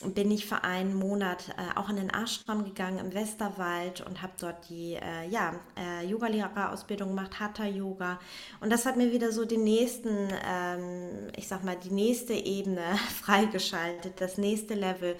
[0.05, 4.33] bin ich für einen Monat äh, auch in den Ashram gegangen im Westerwald und habe
[4.39, 8.19] dort die äh, ja, äh, Yogalehrerausbildung gemacht, Hatha Yoga.
[8.59, 12.83] Und das hat mir wieder so den nächsten, ähm, ich sag mal, die nächste Ebene
[13.23, 15.15] freigeschaltet, das nächste Level.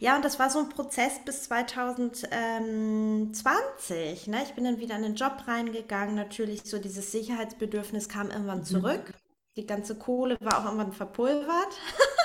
[0.00, 4.26] Ja, und das war so ein Prozess bis 2020.
[4.28, 4.42] Ne?
[4.44, 6.14] Ich bin dann wieder in den Job reingegangen.
[6.14, 8.64] Natürlich so dieses Sicherheitsbedürfnis kam irgendwann Mhm.
[8.64, 9.14] zurück.
[9.56, 11.78] Die ganze Kohle war auch irgendwann verpulvert.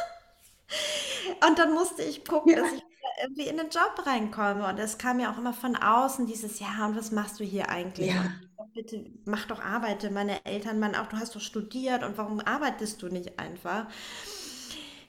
[1.48, 2.72] Und dann musste ich gucken, dass Ja.
[2.72, 4.68] ich wieder irgendwie in den Job reinkomme.
[4.68, 7.70] Und es kam ja auch immer von außen dieses, ja, und was machst du hier
[7.70, 8.12] eigentlich?
[8.12, 8.26] Ja.
[8.74, 10.12] bitte mach doch Arbeite.
[10.12, 13.88] Meine Eltern meinen auch, du hast doch studiert und warum arbeitest du nicht einfach?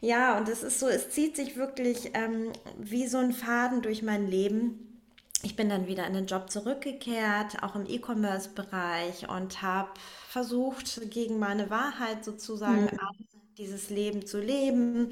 [0.00, 4.02] Ja, und es ist so, es zieht sich wirklich ähm, wie so ein Faden durch
[4.02, 5.02] mein Leben.
[5.42, 9.90] Ich bin dann wieder in den Job zurückgekehrt, auch im E-Commerce-Bereich und habe
[10.28, 12.98] versucht, gegen meine Wahrheit sozusagen Mhm.
[13.58, 15.10] dieses Leben zu leben.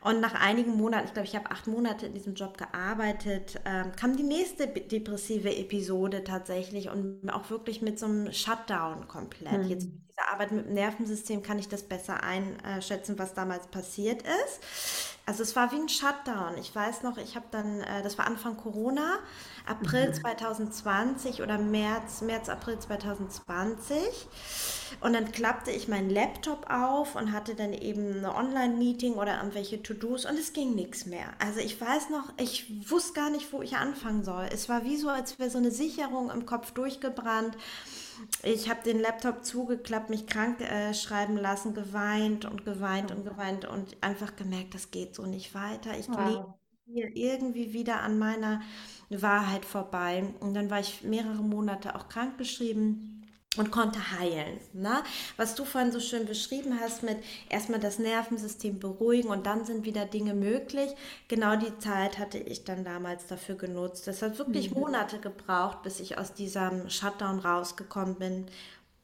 [0.00, 3.92] Und nach einigen Monaten, ich glaube, ich habe acht Monate in diesem Job gearbeitet, ähm,
[3.96, 9.66] kam die nächste depressive Episode tatsächlich und auch wirklich mit so einem Shutdown komplett.
[9.66, 10.08] Jetzt mit Mhm.
[10.10, 14.60] dieser Arbeit mit dem Nervensystem kann ich das besser einschätzen, was damals passiert ist.
[15.26, 16.56] Also es war wie ein Shutdown.
[16.58, 19.18] Ich weiß noch, ich habe dann, äh, das war Anfang Corona,
[19.68, 20.14] April Mhm.
[20.14, 24.28] 2020 oder März, März, April 2020.
[25.00, 29.82] Und dann klappte ich meinen Laptop auf und hatte dann eben eine Online-Meeting oder irgendwelche
[29.82, 31.28] To-Dos und es ging nichts mehr.
[31.38, 34.48] Also ich weiß noch, ich wusste gar nicht, wo ich anfangen soll.
[34.52, 37.56] Es war wie so, als wäre so eine Sicherung im Kopf durchgebrannt.
[38.42, 43.64] Ich habe den Laptop zugeklappt, mich krank äh, schreiben lassen, geweint und geweint und geweint
[43.66, 45.96] und einfach gemerkt, das geht so nicht weiter.
[45.98, 46.58] Ich lebe Wow.
[46.86, 48.60] hier irgendwie wieder an meiner
[49.10, 50.24] Wahrheit vorbei.
[50.40, 53.14] Und dann war ich mehrere Monate auch krankgeschrieben
[53.56, 54.60] und konnte heilen.
[54.74, 55.02] Ne?
[55.36, 57.18] Was du vorhin so schön beschrieben hast mit
[57.48, 60.90] erstmal das Nervensystem beruhigen und dann sind wieder Dinge möglich.
[61.28, 64.06] Genau die Zeit hatte ich dann damals dafür genutzt.
[64.06, 64.74] Das hat wirklich Mhm.
[64.74, 68.46] Monate gebraucht, bis ich aus diesem Shutdown rausgekommen bin.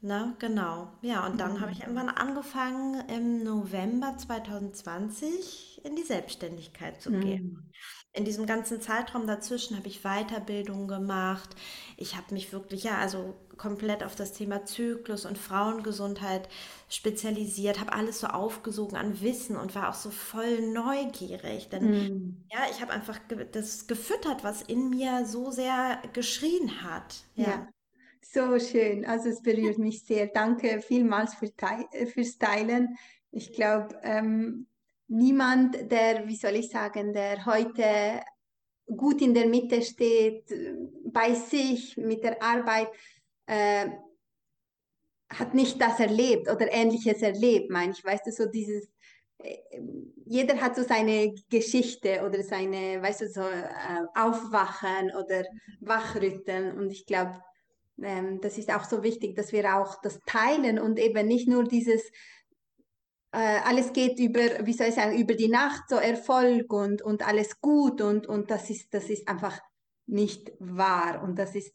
[0.03, 0.35] Ne?
[0.39, 0.89] Genau.
[1.03, 1.83] Ja, und dann habe ich Mhm.
[1.83, 7.73] irgendwann angefangen, im November 2020 in die Selbstständigkeit zu gehen.
[8.17, 11.57] In diesem ganzen Zeitraum dazwischen habe ich Weiterbildungen gemacht.
[11.97, 16.49] Ich habe mich wirklich, ja, also komplett auf das Thema Zyklus und Frauengesundheit
[16.89, 21.71] spezialisiert, habe alles so aufgesogen an Wissen und war auch so voll neugierig.
[21.71, 22.51] Denn Mhm.
[22.53, 23.19] ja, ich habe einfach
[23.53, 27.25] das gefüttert, was in mir so sehr geschrien hat.
[27.37, 27.47] Ja.
[27.47, 27.69] Ja.
[28.23, 29.05] So schön.
[29.07, 30.29] Also es berührt mich sehr.
[30.29, 31.51] Danke vielmals für
[32.13, 32.97] fürs Teilen.
[33.31, 34.67] Ich glaube, ähm,
[35.09, 38.23] niemand, der, wie soll ich sagen, der heute
[38.87, 40.45] gut in der Mitte steht,
[41.07, 42.89] bei sich, mit der Arbeit,
[43.47, 43.89] äh,
[45.31, 48.05] hat nicht das erlebt oder Ähnliches erlebt, meine ich.
[48.05, 48.89] Weißt du, so dieses,
[49.39, 49.57] äh,
[50.27, 55.45] jeder hat so seine Geschichte oder seine, weißt du, so äh, Aufwachen oder
[55.81, 56.77] Wachrütteln.
[56.79, 57.41] Und ich glaube,
[58.03, 61.65] ähm, das ist auch so wichtig, dass wir auch das teilen und eben nicht nur
[61.65, 62.03] dieses,
[63.35, 67.27] äh, alles geht über, wie soll ich sagen, über die Nacht, so Erfolg und, und
[67.27, 69.61] alles gut und, und das ist, das ist einfach
[70.07, 71.75] nicht wahr und das ist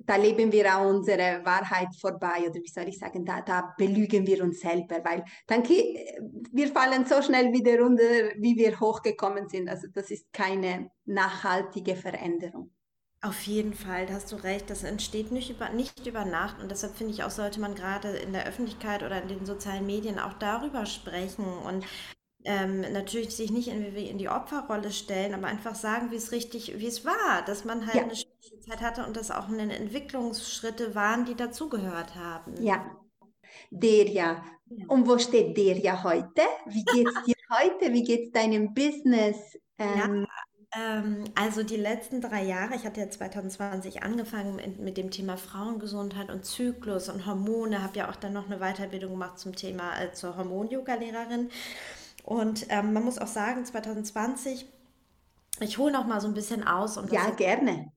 [0.00, 4.26] da leben wir auch unsere Wahrheit vorbei oder wie soll ich sagen, da, da belügen
[4.26, 9.68] wir uns selber, weil dann wir fallen so schnell wieder runter, wie wir hochgekommen sind.
[9.68, 12.70] Also das ist keine nachhaltige Veränderung.
[13.20, 14.70] Auf jeden Fall, da hast du recht.
[14.70, 18.08] Das entsteht nicht über, nicht über Nacht und deshalb finde ich auch, sollte man gerade
[18.10, 21.84] in der Öffentlichkeit oder in den sozialen Medien auch darüber sprechen und
[22.44, 26.78] ähm, natürlich sich nicht in, in die Opferrolle stellen, aber einfach sagen, wie es richtig,
[26.78, 28.02] wie es war, dass man halt ja.
[28.02, 32.62] eine schwierige Zeit hatte und dass auch eine Entwicklungsschritte waren, die dazugehört haben.
[32.62, 32.88] Ja,
[33.70, 34.44] der ja.
[34.86, 36.42] Und wo steht der ja heute?
[36.66, 37.92] Wie geht es dir heute?
[37.92, 39.58] Wie geht es deinem Business?
[39.78, 44.96] Ähm, ja, ähm, also die letzten drei Jahre, ich hatte ja 2020 angefangen mit, mit
[44.96, 49.38] dem Thema Frauengesundheit und Zyklus und Hormone, habe ja auch dann noch eine Weiterbildung gemacht
[49.38, 51.50] zum Thema äh, zur Hormon-Yoga-Lehrerin.
[52.24, 54.66] Und ähm, man muss auch sagen, 2020,
[55.60, 56.98] ich hole noch mal so ein bisschen aus.
[56.98, 57.90] Und ja, gerne.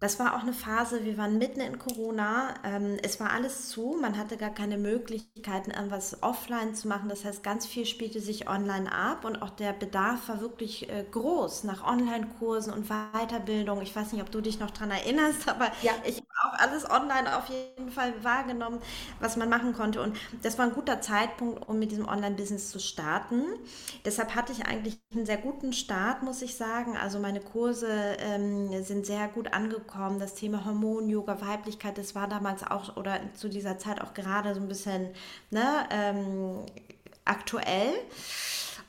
[0.00, 3.96] Das war auch eine Phase, wir waren mitten in Corona, ähm, es war alles zu,
[4.00, 7.08] man hatte gar keine Möglichkeiten, irgendwas offline zu machen.
[7.08, 11.04] Das heißt, ganz viel spielte sich online ab und auch der Bedarf war wirklich äh,
[11.10, 13.80] groß nach Online-Kursen und Weiterbildung.
[13.82, 15.92] Ich weiß nicht, ob du dich noch daran erinnerst, aber ja.
[16.04, 18.80] ich habe auch alles online auf jeden Fall wahrgenommen,
[19.20, 20.02] was man machen konnte.
[20.02, 23.44] Und das war ein guter Zeitpunkt, um mit diesem Online-Business zu starten.
[24.04, 26.96] Deshalb hatte ich eigentlich einen sehr guten Start, muss ich sagen.
[26.96, 30.18] Also meine Kurse ähm, sind sehr gut angekommen angekommen.
[30.18, 34.54] Das Thema Hormon, Yoga, Weiblichkeit, das war damals auch oder zu dieser Zeit auch gerade
[34.54, 35.08] so ein bisschen
[35.50, 36.66] ne, ähm,
[37.24, 37.92] aktuell.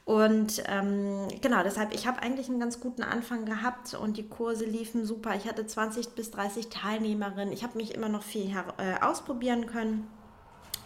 [0.06, 4.66] Und ähm, genau, deshalb, ich habe eigentlich einen ganz guten Anfang gehabt und die Kurse
[4.66, 5.36] liefen super.
[5.36, 7.52] Ich hatte 20 bis 30 Teilnehmerinnen.
[7.52, 10.08] Ich habe mich immer noch viel äh, ausprobieren können.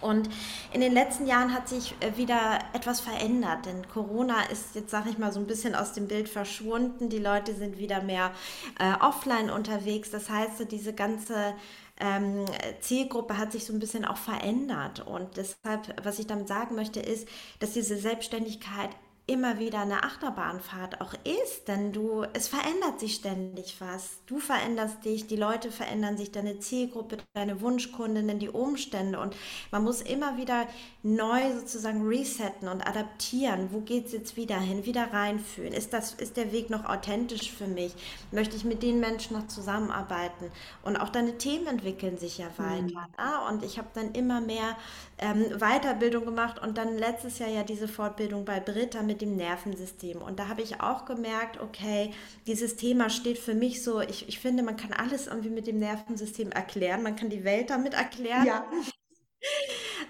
[0.01, 0.29] Und
[0.73, 5.09] in den letzten Jahren hat sich äh, wieder etwas verändert, denn Corona ist jetzt, sage
[5.09, 7.09] ich mal, so ein bisschen aus dem Bild verschwunden.
[7.09, 8.31] Die Leute sind wieder mehr
[8.79, 10.12] äh, offline unterwegs.
[10.12, 11.53] Das heißt, diese ganze
[11.99, 12.45] ähm,
[12.79, 15.05] Zielgruppe hat sich so ein bisschen auch verändert.
[15.05, 17.27] Und deshalb, was ich damit sagen möchte, ist,
[17.59, 18.89] dass diese Selbstständigkeit
[19.29, 24.21] immer wieder eine Achterbahnfahrt auch ist, denn du, es verändert sich ständig was.
[24.25, 29.35] Du veränderst dich, die Leute verändern sich, deine Zielgruppe, deine Wunschkundinnen, die Umstände und
[29.71, 30.65] man muss immer wieder
[31.03, 33.69] neu sozusagen resetten und adaptieren.
[33.71, 34.85] Wo geht es jetzt wieder hin?
[34.85, 35.73] Wieder reinfühlen.
[35.73, 37.93] Ist, das, ist der Weg noch authentisch für mich?
[38.31, 40.51] Möchte ich mit den Menschen noch zusammenarbeiten?
[40.81, 42.81] Und auch deine Themen entwickeln sich ja weiter.
[42.81, 42.93] Mhm.
[42.93, 43.47] Ne?
[43.49, 44.75] Und ich habe dann immer mehr
[45.19, 50.21] ähm, Weiterbildung gemacht und dann letztes Jahr ja diese Fortbildung bei Britta mit dem Nervensystem.
[50.21, 52.13] Und da habe ich auch gemerkt, okay,
[52.47, 55.79] dieses Thema steht für mich so, ich, ich finde, man kann alles irgendwie mit dem
[55.79, 58.45] Nervensystem erklären, man kann die Welt damit erklären.
[58.45, 58.65] Ja.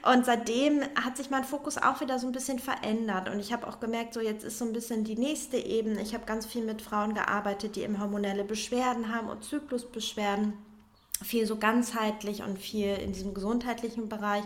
[0.04, 3.30] Und seitdem hat sich mein Fokus auch wieder so ein bisschen verändert.
[3.30, 6.02] Und ich habe auch gemerkt, so jetzt ist so ein bisschen die nächste Ebene.
[6.02, 10.54] Ich habe ganz viel mit Frauen gearbeitet, die eben hormonelle Beschwerden haben und Zyklusbeschwerden.
[11.22, 14.43] Viel so ganzheitlich und viel in diesem gesundheitlichen Bereich.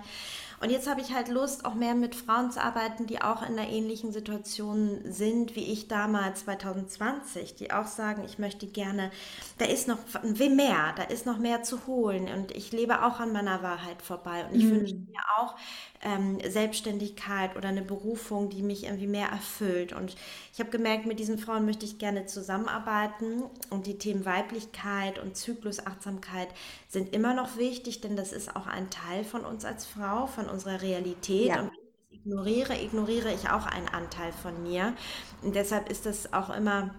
[0.63, 3.59] Und jetzt habe ich halt Lust, auch mehr mit Frauen zu arbeiten, die auch in
[3.59, 9.11] einer ähnlichen Situation sind wie ich damals 2020, die auch sagen, ich möchte gerne,
[9.57, 13.33] da ist noch mehr, da ist noch mehr zu holen und ich lebe auch an
[13.33, 14.71] meiner Wahrheit vorbei und ich mhm.
[14.71, 15.55] wünsche mir auch
[16.01, 19.93] ähm, Selbstständigkeit oder eine Berufung, die mich irgendwie mehr erfüllt.
[19.93, 20.15] Und
[20.53, 25.35] ich habe gemerkt, mit diesen Frauen möchte ich gerne zusammenarbeiten und die Themen Weiblichkeit und
[25.35, 26.49] Zyklusachtsamkeit
[26.87, 30.49] sind immer noch wichtig, denn das ist auch ein Teil von uns als Frau, von
[30.53, 31.47] unserer Realität.
[31.47, 31.61] Ja.
[31.61, 31.71] Und
[32.09, 34.93] ignoriere, ignoriere ich auch einen Anteil von mir.
[35.41, 36.91] Und deshalb ist das auch immer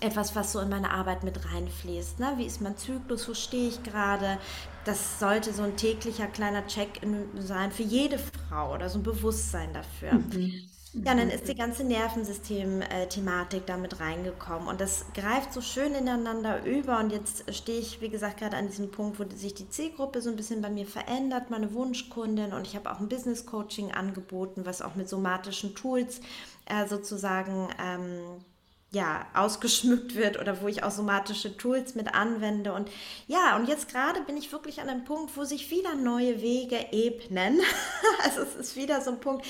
[0.00, 2.20] etwas, was so in meine Arbeit mit reinfließt.
[2.20, 2.34] Ne?
[2.36, 3.28] Wie ist mein Zyklus?
[3.28, 4.38] Wo stehe ich gerade?
[4.84, 7.00] Das sollte so ein täglicher kleiner Check
[7.38, 10.14] sein für jede Frau oder so ein Bewusstsein dafür.
[10.14, 10.68] Mhm.
[10.96, 17.00] Ja, dann ist die ganze Nervensystem-Thematik damit reingekommen und das greift so schön ineinander über
[17.00, 20.30] und jetzt stehe ich, wie gesagt, gerade an diesem Punkt, wo sich die Zielgruppe so
[20.30, 24.82] ein bisschen bei mir verändert, meine Wunschkundin und ich habe auch ein Business-Coaching angeboten, was
[24.82, 26.20] auch mit somatischen Tools
[26.66, 28.44] äh, sozusagen ähm,
[28.92, 32.72] ja, ausgeschmückt wird oder wo ich auch somatische Tools mit anwende.
[32.72, 32.88] Und
[33.26, 36.78] ja, und jetzt gerade bin ich wirklich an einem Punkt, wo sich wieder neue Wege
[36.92, 37.60] ebnen.
[38.22, 39.44] also es ist wieder so ein Punkt.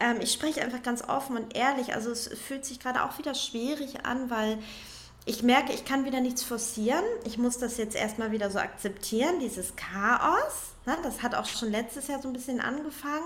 [0.00, 1.94] Ähm, ich spreche einfach ganz offen und ehrlich.
[1.94, 4.58] Also es fühlt sich gerade auch wieder schwierig an, weil
[5.28, 7.02] ich merke, ich kann wieder nichts forcieren.
[7.24, 10.74] Ich muss das jetzt erstmal wieder so akzeptieren, dieses Chaos.
[10.86, 10.96] Ne?
[11.02, 13.24] Das hat auch schon letztes Jahr so ein bisschen angefangen.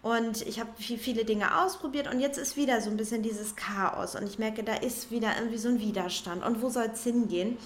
[0.00, 3.56] Und ich habe viel, viele Dinge ausprobiert und jetzt ist wieder so ein bisschen dieses
[3.56, 4.14] Chaos.
[4.14, 6.44] Und ich merke, da ist wieder irgendwie so ein Widerstand.
[6.44, 7.58] Und wo soll es hingehen?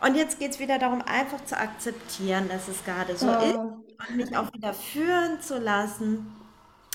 [0.00, 3.42] Und jetzt geht es wieder darum, einfach zu akzeptieren, dass es gerade so oh.
[3.42, 6.37] ist und mich auch wieder führen zu lassen.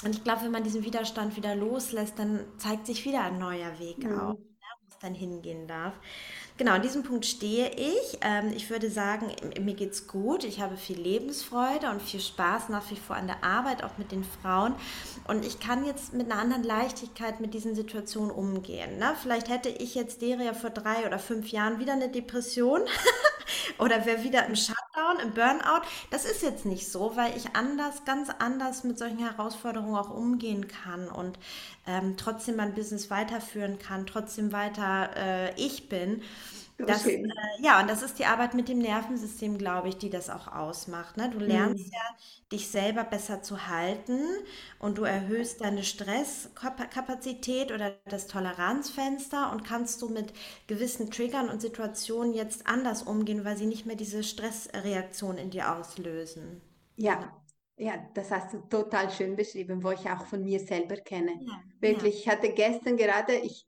[0.04, 3.80] Und ich glaube, wenn man diesen Widerstand wieder loslässt, dann zeigt sich wieder ein neuer
[3.80, 4.20] Weg mhm.
[4.20, 4.38] auf
[5.04, 5.94] dann hingehen darf.
[6.58, 8.20] Genau, an diesem Punkt stehe ich.
[8.22, 10.44] Ähm, ich würde sagen, mir geht's gut.
[10.44, 14.12] Ich habe viel Lebensfreude und viel Spaß nach wie vor an der Arbeit, auch mit
[14.12, 14.76] den Frauen.
[15.28, 19.00] Und ich kann jetzt mit einer anderen Leichtigkeit mit diesen Situationen umgehen.
[19.00, 19.16] Ne?
[19.20, 22.82] Vielleicht hätte ich jetzt Deria vor drei oder fünf Jahren wieder eine Depression
[23.80, 25.82] oder wäre wieder im Shutdown, im Burnout.
[26.12, 30.68] Das ist jetzt nicht so, weil ich anders, ganz anders mit solchen Herausforderungen auch umgehen
[30.68, 31.40] kann und
[31.88, 36.22] ähm, trotzdem mein Business weiterführen kann, trotzdem weiter äh, ich bin.
[36.78, 37.24] Das, äh,
[37.62, 41.18] ja, und das ist die Arbeit mit dem Nervensystem, glaube ich, die das auch ausmacht.
[41.18, 41.30] Ne?
[41.30, 41.92] Du lernst mhm.
[41.94, 42.02] ja,
[42.52, 44.20] dich selber besser zu halten
[44.80, 50.34] und du erhöhst deine Stresskapazität oder das Toleranzfenster und kannst du mit
[50.68, 55.74] gewissen Triggern und Situationen jetzt anders umgehen, weil sie nicht mehr diese Stressreaktion in dir
[55.74, 56.62] auslösen.
[56.98, 57.34] Ja,
[57.78, 61.32] ja, das hast du total schön beschrieben, wo ich auch von mir selber kenne.
[61.42, 62.20] Ja, Wirklich, ja.
[62.20, 63.68] ich hatte gestern gerade, ich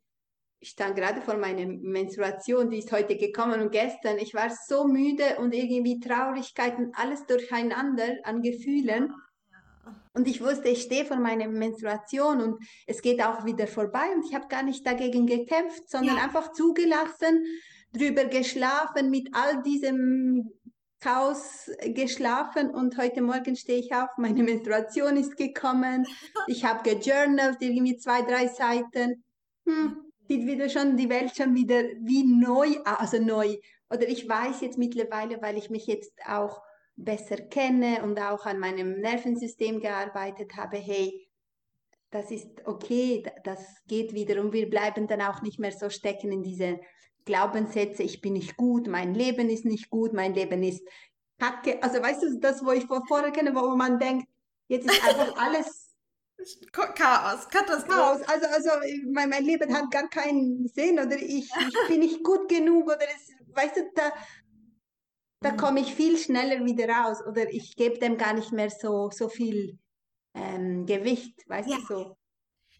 [0.65, 4.87] ich stand gerade vor meiner Menstruation, die ist heute gekommen und gestern, ich war so
[4.87, 9.13] müde und irgendwie Traurigkeit und alles durcheinander an Gefühlen.
[10.13, 14.25] Und ich wusste, ich stehe vor meiner Menstruation und es geht auch wieder vorbei und
[14.25, 16.23] ich habe gar nicht dagegen gekämpft, sondern ja.
[16.23, 17.45] einfach zugelassen,
[17.93, 20.49] drüber geschlafen, mit all diesem
[20.99, 26.07] Chaos geschlafen und heute Morgen stehe ich auf, meine Menstruation ist gekommen,
[26.47, 29.23] ich habe gejournalt, irgendwie zwei, drei Seiten.
[29.67, 33.57] Hm, sieht wieder schon die Welt schon wieder wie neu, also neu.
[33.89, 36.61] Oder ich weiß jetzt mittlerweile, weil ich mich jetzt auch
[36.95, 41.27] besser kenne und auch an meinem Nervensystem gearbeitet habe, hey,
[42.09, 46.31] das ist okay, das geht wieder und wir bleiben dann auch nicht mehr so stecken
[46.31, 46.79] in diese
[47.25, 50.87] Glaubenssätze, ich bin nicht gut, mein Leben ist nicht gut, mein Leben ist
[51.39, 51.81] kacke.
[51.83, 54.27] Also weißt du, das, wo ich vorher kenne, wo man denkt,
[54.67, 55.84] jetzt ist einfach alles
[56.71, 57.87] Chaos, Katastrophe.
[57.87, 58.21] Chaos.
[58.27, 58.69] Also, also
[59.11, 63.01] mein, mein Leben hat gar keinen Sinn oder ich, ich bin nicht gut genug oder
[63.01, 64.11] es, weißt du, da,
[65.41, 69.09] da komme ich viel schneller wieder raus oder ich gebe dem gar nicht mehr so,
[69.11, 69.79] so viel
[70.33, 71.77] ähm, Gewicht, weißt ja.
[71.77, 72.17] du so.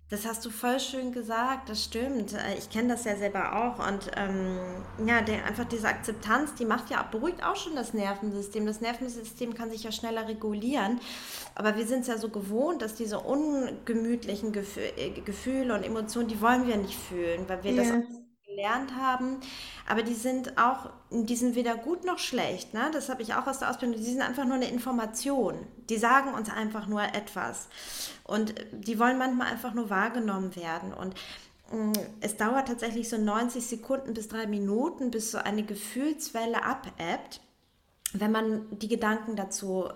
[0.10, 2.34] Das hast du voll schön gesagt, das stimmt.
[2.34, 3.88] Äh, ich kenne das ja selber auch.
[3.88, 4.60] Und ähm,
[5.06, 8.68] ja, der, einfach diese Akzeptanz, die macht ja, beruhigt auch schon das Nervensystem.
[8.68, 11.00] Das Nervensystem kann sich ja schneller regulieren.
[11.56, 16.40] Aber wir sind es ja so gewohnt, dass diese ungemütlichen äh, Gefühle und Emotionen, die
[16.40, 17.84] wollen wir nicht fühlen, weil wir yeah.
[17.84, 18.25] das
[18.56, 19.40] gelernt haben.
[19.88, 22.74] Aber die sind auch, die sind weder gut noch schlecht.
[22.74, 22.90] Ne?
[22.94, 23.98] Das habe ich auch aus der Ausbildung.
[23.98, 25.56] Die sind einfach nur eine Information.
[25.90, 27.68] Die sagen uns einfach nur etwas.
[28.24, 30.94] Und die wollen manchmal einfach nur wahrgenommen werden.
[30.94, 31.16] Und
[31.72, 37.42] mm, es dauert tatsächlich so 90 Sekunden bis drei Minuten, bis so eine Gefühlswelle abebbt,
[38.14, 39.90] wenn man die Gedanken dazu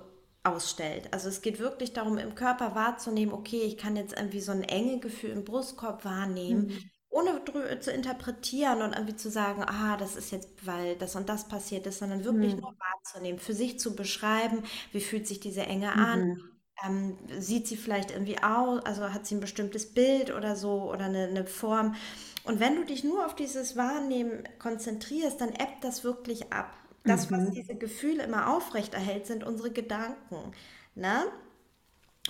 [0.44, 1.10] ausstellt.
[1.12, 4.64] Also es geht wirklich darum, im Körper wahrzunehmen, okay, ich kann jetzt irgendwie so ein
[4.64, 6.68] enge Gefühl im Brustkorb wahrnehmen.
[6.68, 7.42] Mhm ohne
[7.80, 11.88] zu interpretieren und irgendwie zu sagen, ah, das ist jetzt, weil das und das passiert
[11.88, 12.62] ist, sondern wirklich mhm.
[12.62, 16.04] nur wahrzunehmen, für sich zu beschreiben, wie fühlt sich diese Enge mhm.
[16.04, 16.42] an,
[16.86, 21.06] ähm, sieht sie vielleicht irgendwie aus, also hat sie ein bestimmtes Bild oder so oder
[21.06, 21.96] eine, eine Form.
[22.44, 26.74] Und wenn du dich nur auf dieses Wahrnehmen konzentrierst, dann ebbt das wirklich ab.
[27.04, 27.38] Das, mhm.
[27.38, 30.54] was diese Gefühle immer aufrechterhält, sind unsere Gedanken.
[30.96, 31.24] Ne?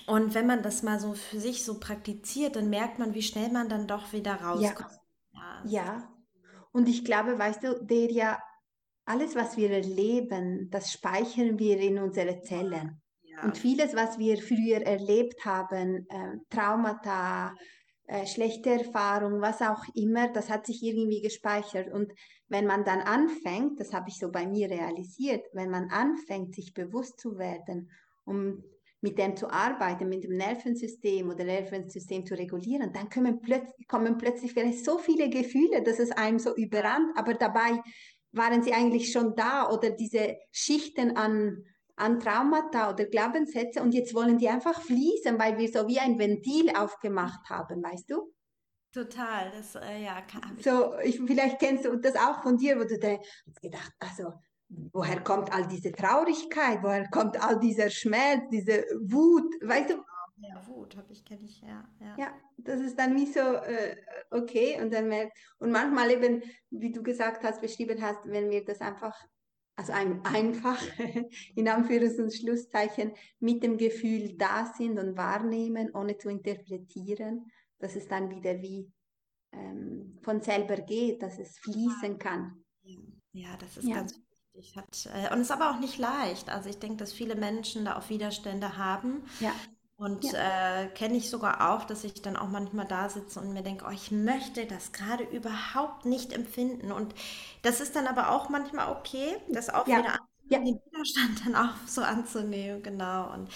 [0.07, 3.51] Und wenn man das mal so für sich so praktiziert, dann merkt man, wie schnell
[3.51, 4.99] man dann doch wieder rauskommt.
[5.31, 6.13] Ja, ja.
[6.71, 8.39] und ich glaube, weißt du, der ja,
[9.05, 13.01] alles, was wir erleben, das speichern wir in unsere Zellen.
[13.23, 13.43] Ja.
[13.43, 17.55] Und vieles, was wir früher erlebt haben, äh, Traumata,
[18.05, 21.91] äh, schlechte Erfahrungen, was auch immer, das hat sich irgendwie gespeichert.
[21.91, 22.11] Und
[22.47, 26.73] wenn man dann anfängt, das habe ich so bei mir realisiert, wenn man anfängt, sich
[26.73, 27.89] bewusst zu werden,
[28.25, 28.63] um
[29.01, 34.17] mit dem zu arbeiten, mit dem Nervensystem oder Nervensystem zu regulieren, dann kommen plötzlich, kommen
[34.17, 37.81] plötzlich vielleicht so viele Gefühle, dass es einem so überrannt, aber dabei
[38.31, 41.63] waren sie eigentlich schon da oder diese Schichten an,
[41.95, 46.19] an Traumata oder Glaubenssätze und jetzt wollen die einfach fließen, weil wir so wie ein
[46.19, 48.33] Ventil aufgemacht haben, weißt du?
[48.91, 50.63] Total, das, äh, ja, kann, ich.
[50.63, 53.19] So, ich, vielleicht kennst du das auch von dir, wo du dir
[53.61, 54.33] gedacht, also,
[54.69, 60.03] woher kommt all diese Traurigkeit, woher kommt all dieser Schmerz, diese Wut, weißt du?
[60.37, 62.15] Ja, Wut habe ich, kenne ich, ja, ja.
[62.17, 63.97] Ja, das ist dann wie so, äh,
[64.31, 68.63] okay, und dann merkt, und manchmal eben, wie du gesagt hast, beschrieben hast, wenn wir
[68.63, 69.15] das einfach
[69.75, 70.77] also ein, einfach
[71.55, 77.49] in Anführungs- und Schlusszeichen mit dem Gefühl da sind und wahrnehmen, ohne zu interpretieren,
[77.79, 78.91] dass es dann wieder wie
[79.53, 82.65] ähm, von selber geht, dass es fließen kann.
[83.31, 83.95] Ja, das ist ja.
[83.95, 84.19] ganz
[84.59, 84.75] wichtig.
[84.75, 86.49] Hat, äh, und es ist aber auch nicht leicht.
[86.49, 89.23] Also ich denke, dass viele Menschen da auch Widerstände haben.
[89.39, 89.51] Ja.
[89.97, 90.83] Und ja.
[90.83, 93.85] äh, kenne ich sogar auch, dass ich dann auch manchmal da sitze und mir denke,
[93.85, 96.93] oh, ich möchte das gerade überhaupt nicht empfinden.
[96.93, 97.13] Und
[97.63, 99.97] das ist dann aber auch manchmal okay, das auch ja.
[99.97, 100.59] wieder ja.
[100.59, 103.33] den Widerstand dann auch so anzunehmen, genau.
[103.33, 103.49] Und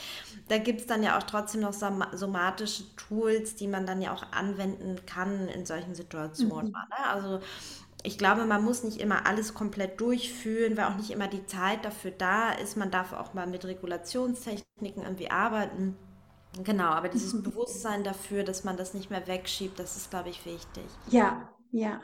[0.48, 4.26] da gibt es dann ja auch trotzdem noch somatische Tools, die man dann ja auch
[4.32, 6.68] anwenden kann in solchen Situationen.
[6.68, 6.72] Mhm.
[6.72, 7.10] Ne?
[7.10, 7.40] Also
[8.04, 11.86] ich glaube, man muss nicht immer alles komplett durchführen, weil auch nicht immer die Zeit
[11.86, 12.76] dafür da ist.
[12.76, 15.98] Man darf auch mal mit Regulationstechniken irgendwie arbeiten.
[16.64, 17.34] Genau, aber dieses.
[17.44, 20.84] Bewusstsein dafür, dass man das nicht mehr wegschiebt, das ist, glaube ich, wichtig.
[21.10, 22.02] Ja, ja.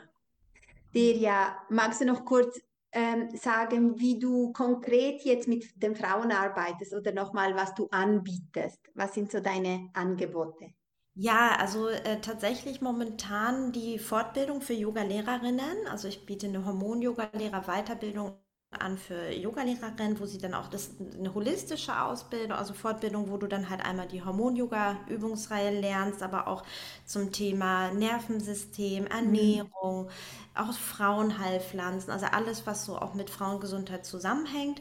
[0.94, 2.60] Delia, magst du noch kurz
[2.92, 8.80] ähm, sagen, wie du konkret jetzt mit den Frauen arbeitest oder nochmal, was du anbietest?
[8.94, 10.72] Was sind so deine Angebote?
[11.14, 15.86] Ja, also äh, tatsächlich momentan die Fortbildung für Yoga-Lehrerinnen.
[15.90, 18.34] Also ich biete eine Hormon-Yoga-Lehrer-Weiterbildung
[18.78, 23.48] an für Yogalehrerinnen, wo sie dann auch das eine holistische Ausbildung, also Fortbildung, wo du
[23.48, 26.62] dann halt einmal die Hormon-Yoga-Übungsreihe lernst, aber auch
[27.04, 30.08] zum Thema Nervensystem, Ernährung, mhm.
[30.54, 34.80] auch Frauenheilpflanzen, also alles, was so auch mit Frauengesundheit zusammenhängt.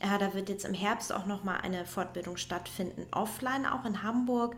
[0.00, 4.02] Ja, da wird jetzt im Herbst auch noch mal eine Fortbildung stattfinden, offline auch in
[4.02, 4.56] Hamburg.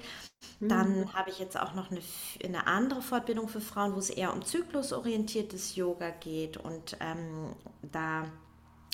[0.61, 1.13] Dann mhm.
[1.15, 2.01] habe ich jetzt auch noch eine,
[2.45, 8.25] eine andere Fortbildung für Frauen, wo es eher um zyklusorientiertes Yoga geht und ähm, da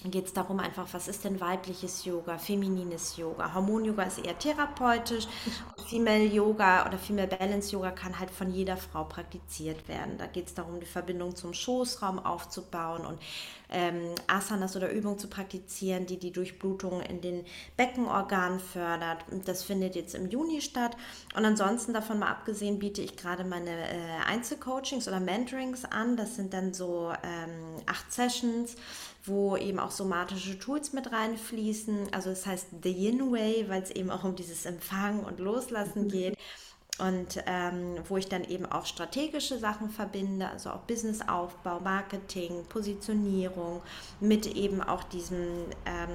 [0.04, 3.54] geht es darum einfach, was ist denn weibliches Yoga, feminines Yoga.
[3.54, 5.26] Hormon-Yoga ist eher therapeutisch.
[5.88, 10.18] Female Yoga oder Female Balance Yoga kann halt von jeder Frau praktiziert werden.
[10.18, 13.18] Da geht es darum, die Verbindung zum Schoßraum aufzubauen und
[13.68, 17.44] ähm, Asanas oder Übungen zu praktizieren, die die Durchblutung in den
[17.76, 19.24] Beckenorganen fördert.
[19.44, 20.96] Das findet jetzt im Juni statt.
[21.34, 26.16] Und ansonsten davon mal abgesehen biete ich gerade meine äh, Einzelcoachings oder Mentorings an.
[26.16, 28.76] Das sind dann so ähm, acht Sessions
[29.26, 32.12] wo eben auch somatische Tools mit reinfließen.
[32.12, 35.40] Also es das heißt The Yin Way, weil es eben auch um dieses Empfangen und
[35.40, 36.08] Loslassen mhm.
[36.08, 36.38] geht.
[36.98, 43.82] Und ähm, wo ich dann eben auch strategische Sachen verbinde, also auch Businessaufbau, Marketing, Positionierung
[44.20, 46.08] mit eben auch diesem ähm,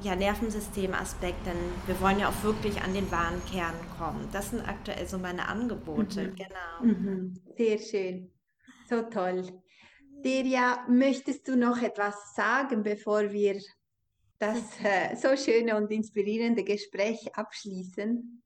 [0.00, 4.28] ja, Nervensystemaspekt, denn wir wollen ja auch wirklich an den wahren Kern kommen.
[4.32, 6.36] Das sind aktuell so meine Angebote, mhm.
[6.36, 6.82] genau.
[6.82, 7.34] Mhm.
[7.56, 8.30] Sehr schön,
[8.88, 9.42] so toll.
[10.24, 13.60] Deria, möchtest du noch etwas sagen, bevor wir
[14.38, 18.42] das äh, so schöne und inspirierende Gespräch abschließen?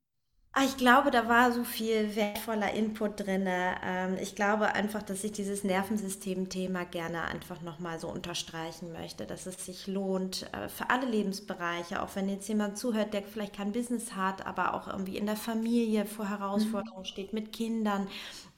[0.59, 3.47] Ah, ich glaube, da war so viel wertvoller Input drin.
[3.47, 9.45] Ähm, ich glaube einfach, dass ich dieses Nervensystem-Thema gerne einfach nochmal so unterstreichen möchte, dass
[9.45, 13.73] es sich lohnt äh, für alle Lebensbereiche, auch wenn jetzt jemand zuhört, der vielleicht kein
[13.73, 17.05] Business hat, aber auch irgendwie in der Familie vor Herausforderungen mhm.
[17.05, 18.09] steht mit Kindern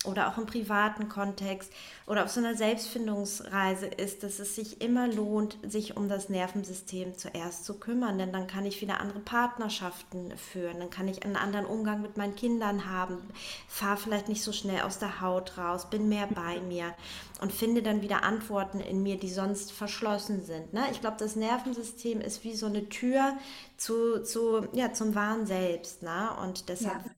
[0.04, 1.72] oder auch im privaten Kontext
[2.06, 7.18] oder auf so einer Selbstfindungsreise ist, dass es sich immer lohnt, sich um das Nervensystem
[7.18, 11.36] zuerst zu kümmern, denn dann kann ich wieder andere Partnerschaften führen, dann kann ich einen
[11.36, 13.18] anderen Umgang mit meinen Kindern haben,
[13.66, 16.94] fahre vielleicht nicht so schnell aus der Haut raus, bin mehr bei mir
[17.40, 20.72] und finde dann wieder Antworten in mir, die sonst verschlossen sind.
[20.72, 20.84] Ne?
[20.92, 23.36] Ich glaube, das Nervensystem ist wie so eine Tür
[23.76, 26.02] zu, zu, ja, zum wahren Selbst.
[26.02, 26.30] Ne?
[26.40, 27.10] Und deshalb ja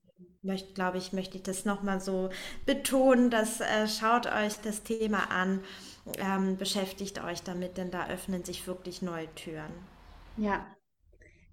[0.43, 2.31] möchte, glaube ich, möchte ich das nochmal so
[2.67, 5.63] betonen, dass äh, schaut euch das Thema an,
[6.19, 9.73] ähm, beschäftigt euch damit, denn da öffnen sich wirklich neue Türen.
[10.37, 10.67] Ja.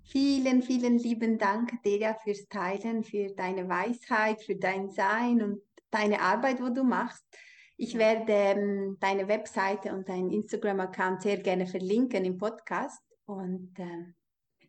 [0.10, 5.62] Vielen, vielen lieben Dank, Delia, fürs Teilen, für deine Weisheit, für dein Sein und
[5.92, 7.26] deine Arbeit, wo du machst.
[7.76, 13.04] Ich werde ähm, deine Webseite und deinen Instagram-Account sehr gerne verlinken im Podcast.
[13.26, 14.16] Und ähm,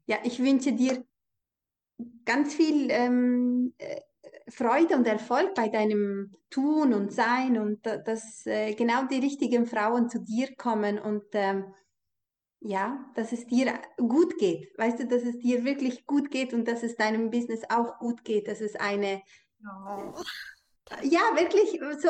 [0.07, 1.05] ja, ich wünsche dir
[2.25, 4.01] ganz viel ähm, äh,
[4.51, 10.09] Freude und Erfolg bei deinem Tun und Sein und dass äh, genau die richtigen Frauen
[10.09, 11.75] zu dir kommen und ähm,
[12.61, 14.77] ja, dass es dir gut geht.
[14.79, 18.25] Weißt du, dass es dir wirklich gut geht und dass es deinem Business auch gut
[18.25, 19.23] geht, dass es eine,
[19.63, 20.15] oh.
[21.03, 22.09] ja, wirklich so,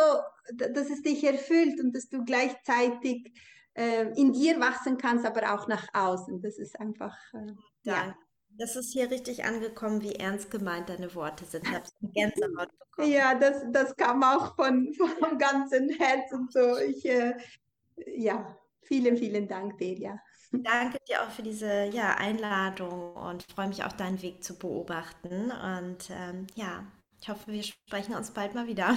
[0.54, 3.32] dass es dich erfüllt und dass du gleichzeitig
[3.74, 6.40] äh, in dir wachsen kannst, aber auch nach außen.
[6.40, 8.16] Das ist einfach, äh, ja.
[8.58, 11.64] Das ist hier richtig angekommen, wie ernst gemeint deine Worte sind.
[11.64, 13.12] Ich habe Gänsehaut bekommen.
[13.12, 16.76] Ja, das, das kam auch von, vom ganzen Herzen so.
[16.78, 17.36] Ich, äh,
[18.16, 20.18] ja, vielen, vielen Dank ja.
[20.50, 25.50] Danke dir auch für diese ja, Einladung und freue mich auch, deinen Weg zu beobachten.
[25.52, 26.84] Und ähm, ja,
[27.20, 28.96] ich hoffe, wir sprechen uns bald mal wieder.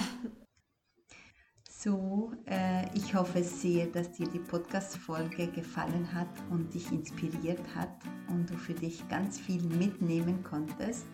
[1.82, 7.90] So, äh, ich hoffe sehr, dass dir die Podcast-Folge gefallen hat und dich inspiriert hat
[8.28, 11.06] und du für dich ganz viel mitnehmen konntest.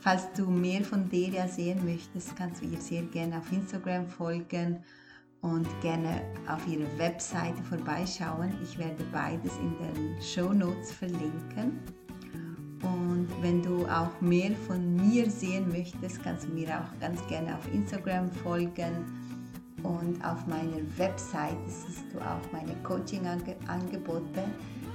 [0.00, 4.84] Falls du mehr von Delia sehen möchtest, kannst du ihr sehr gerne auf Instagram folgen
[5.40, 8.52] und gerne auf ihre Webseite vorbeischauen.
[8.62, 11.80] Ich werde beides in den Show Notes verlinken.
[12.82, 17.56] Und wenn du auch mehr von mir sehen möchtest, kannst du mir auch ganz gerne
[17.56, 19.25] auf Instagram folgen
[19.86, 24.44] und auf meiner Website siehst du auch meine Coaching-Angebote.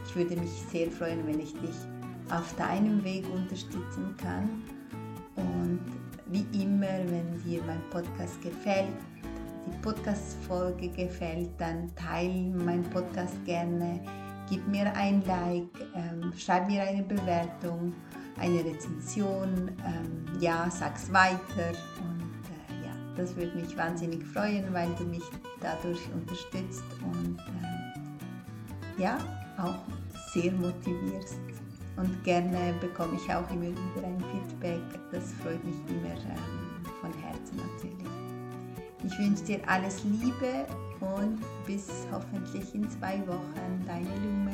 [0.05, 1.75] Ich würde mich sehr freuen, wenn ich dich
[2.29, 4.49] auf deinem Weg unterstützen kann.
[5.35, 5.79] Und
[6.27, 8.87] wie immer, wenn dir mein Podcast gefällt,
[9.65, 14.01] die Podcast-Folge gefällt, dann teile meinen Podcast gerne,
[14.49, 17.93] gib mir ein Like, ähm, schreib mir eine Bewertung,
[18.39, 21.71] eine Rezension, ähm, ja, sag's weiter.
[22.01, 22.20] Und
[23.15, 25.23] das würde mich wahnsinnig freuen, weil du mich
[25.59, 29.17] dadurch unterstützt und äh, ja,
[29.57, 29.79] auch
[30.33, 31.39] sehr motivierst.
[31.97, 34.81] Und gerne bekomme ich auch immer wieder ein Feedback.
[35.11, 38.07] Das freut mich immer ähm, von Herzen natürlich.
[39.03, 40.65] Ich wünsche dir alles Liebe
[40.99, 43.83] und bis hoffentlich in zwei Wochen.
[43.85, 44.51] Deine Lume.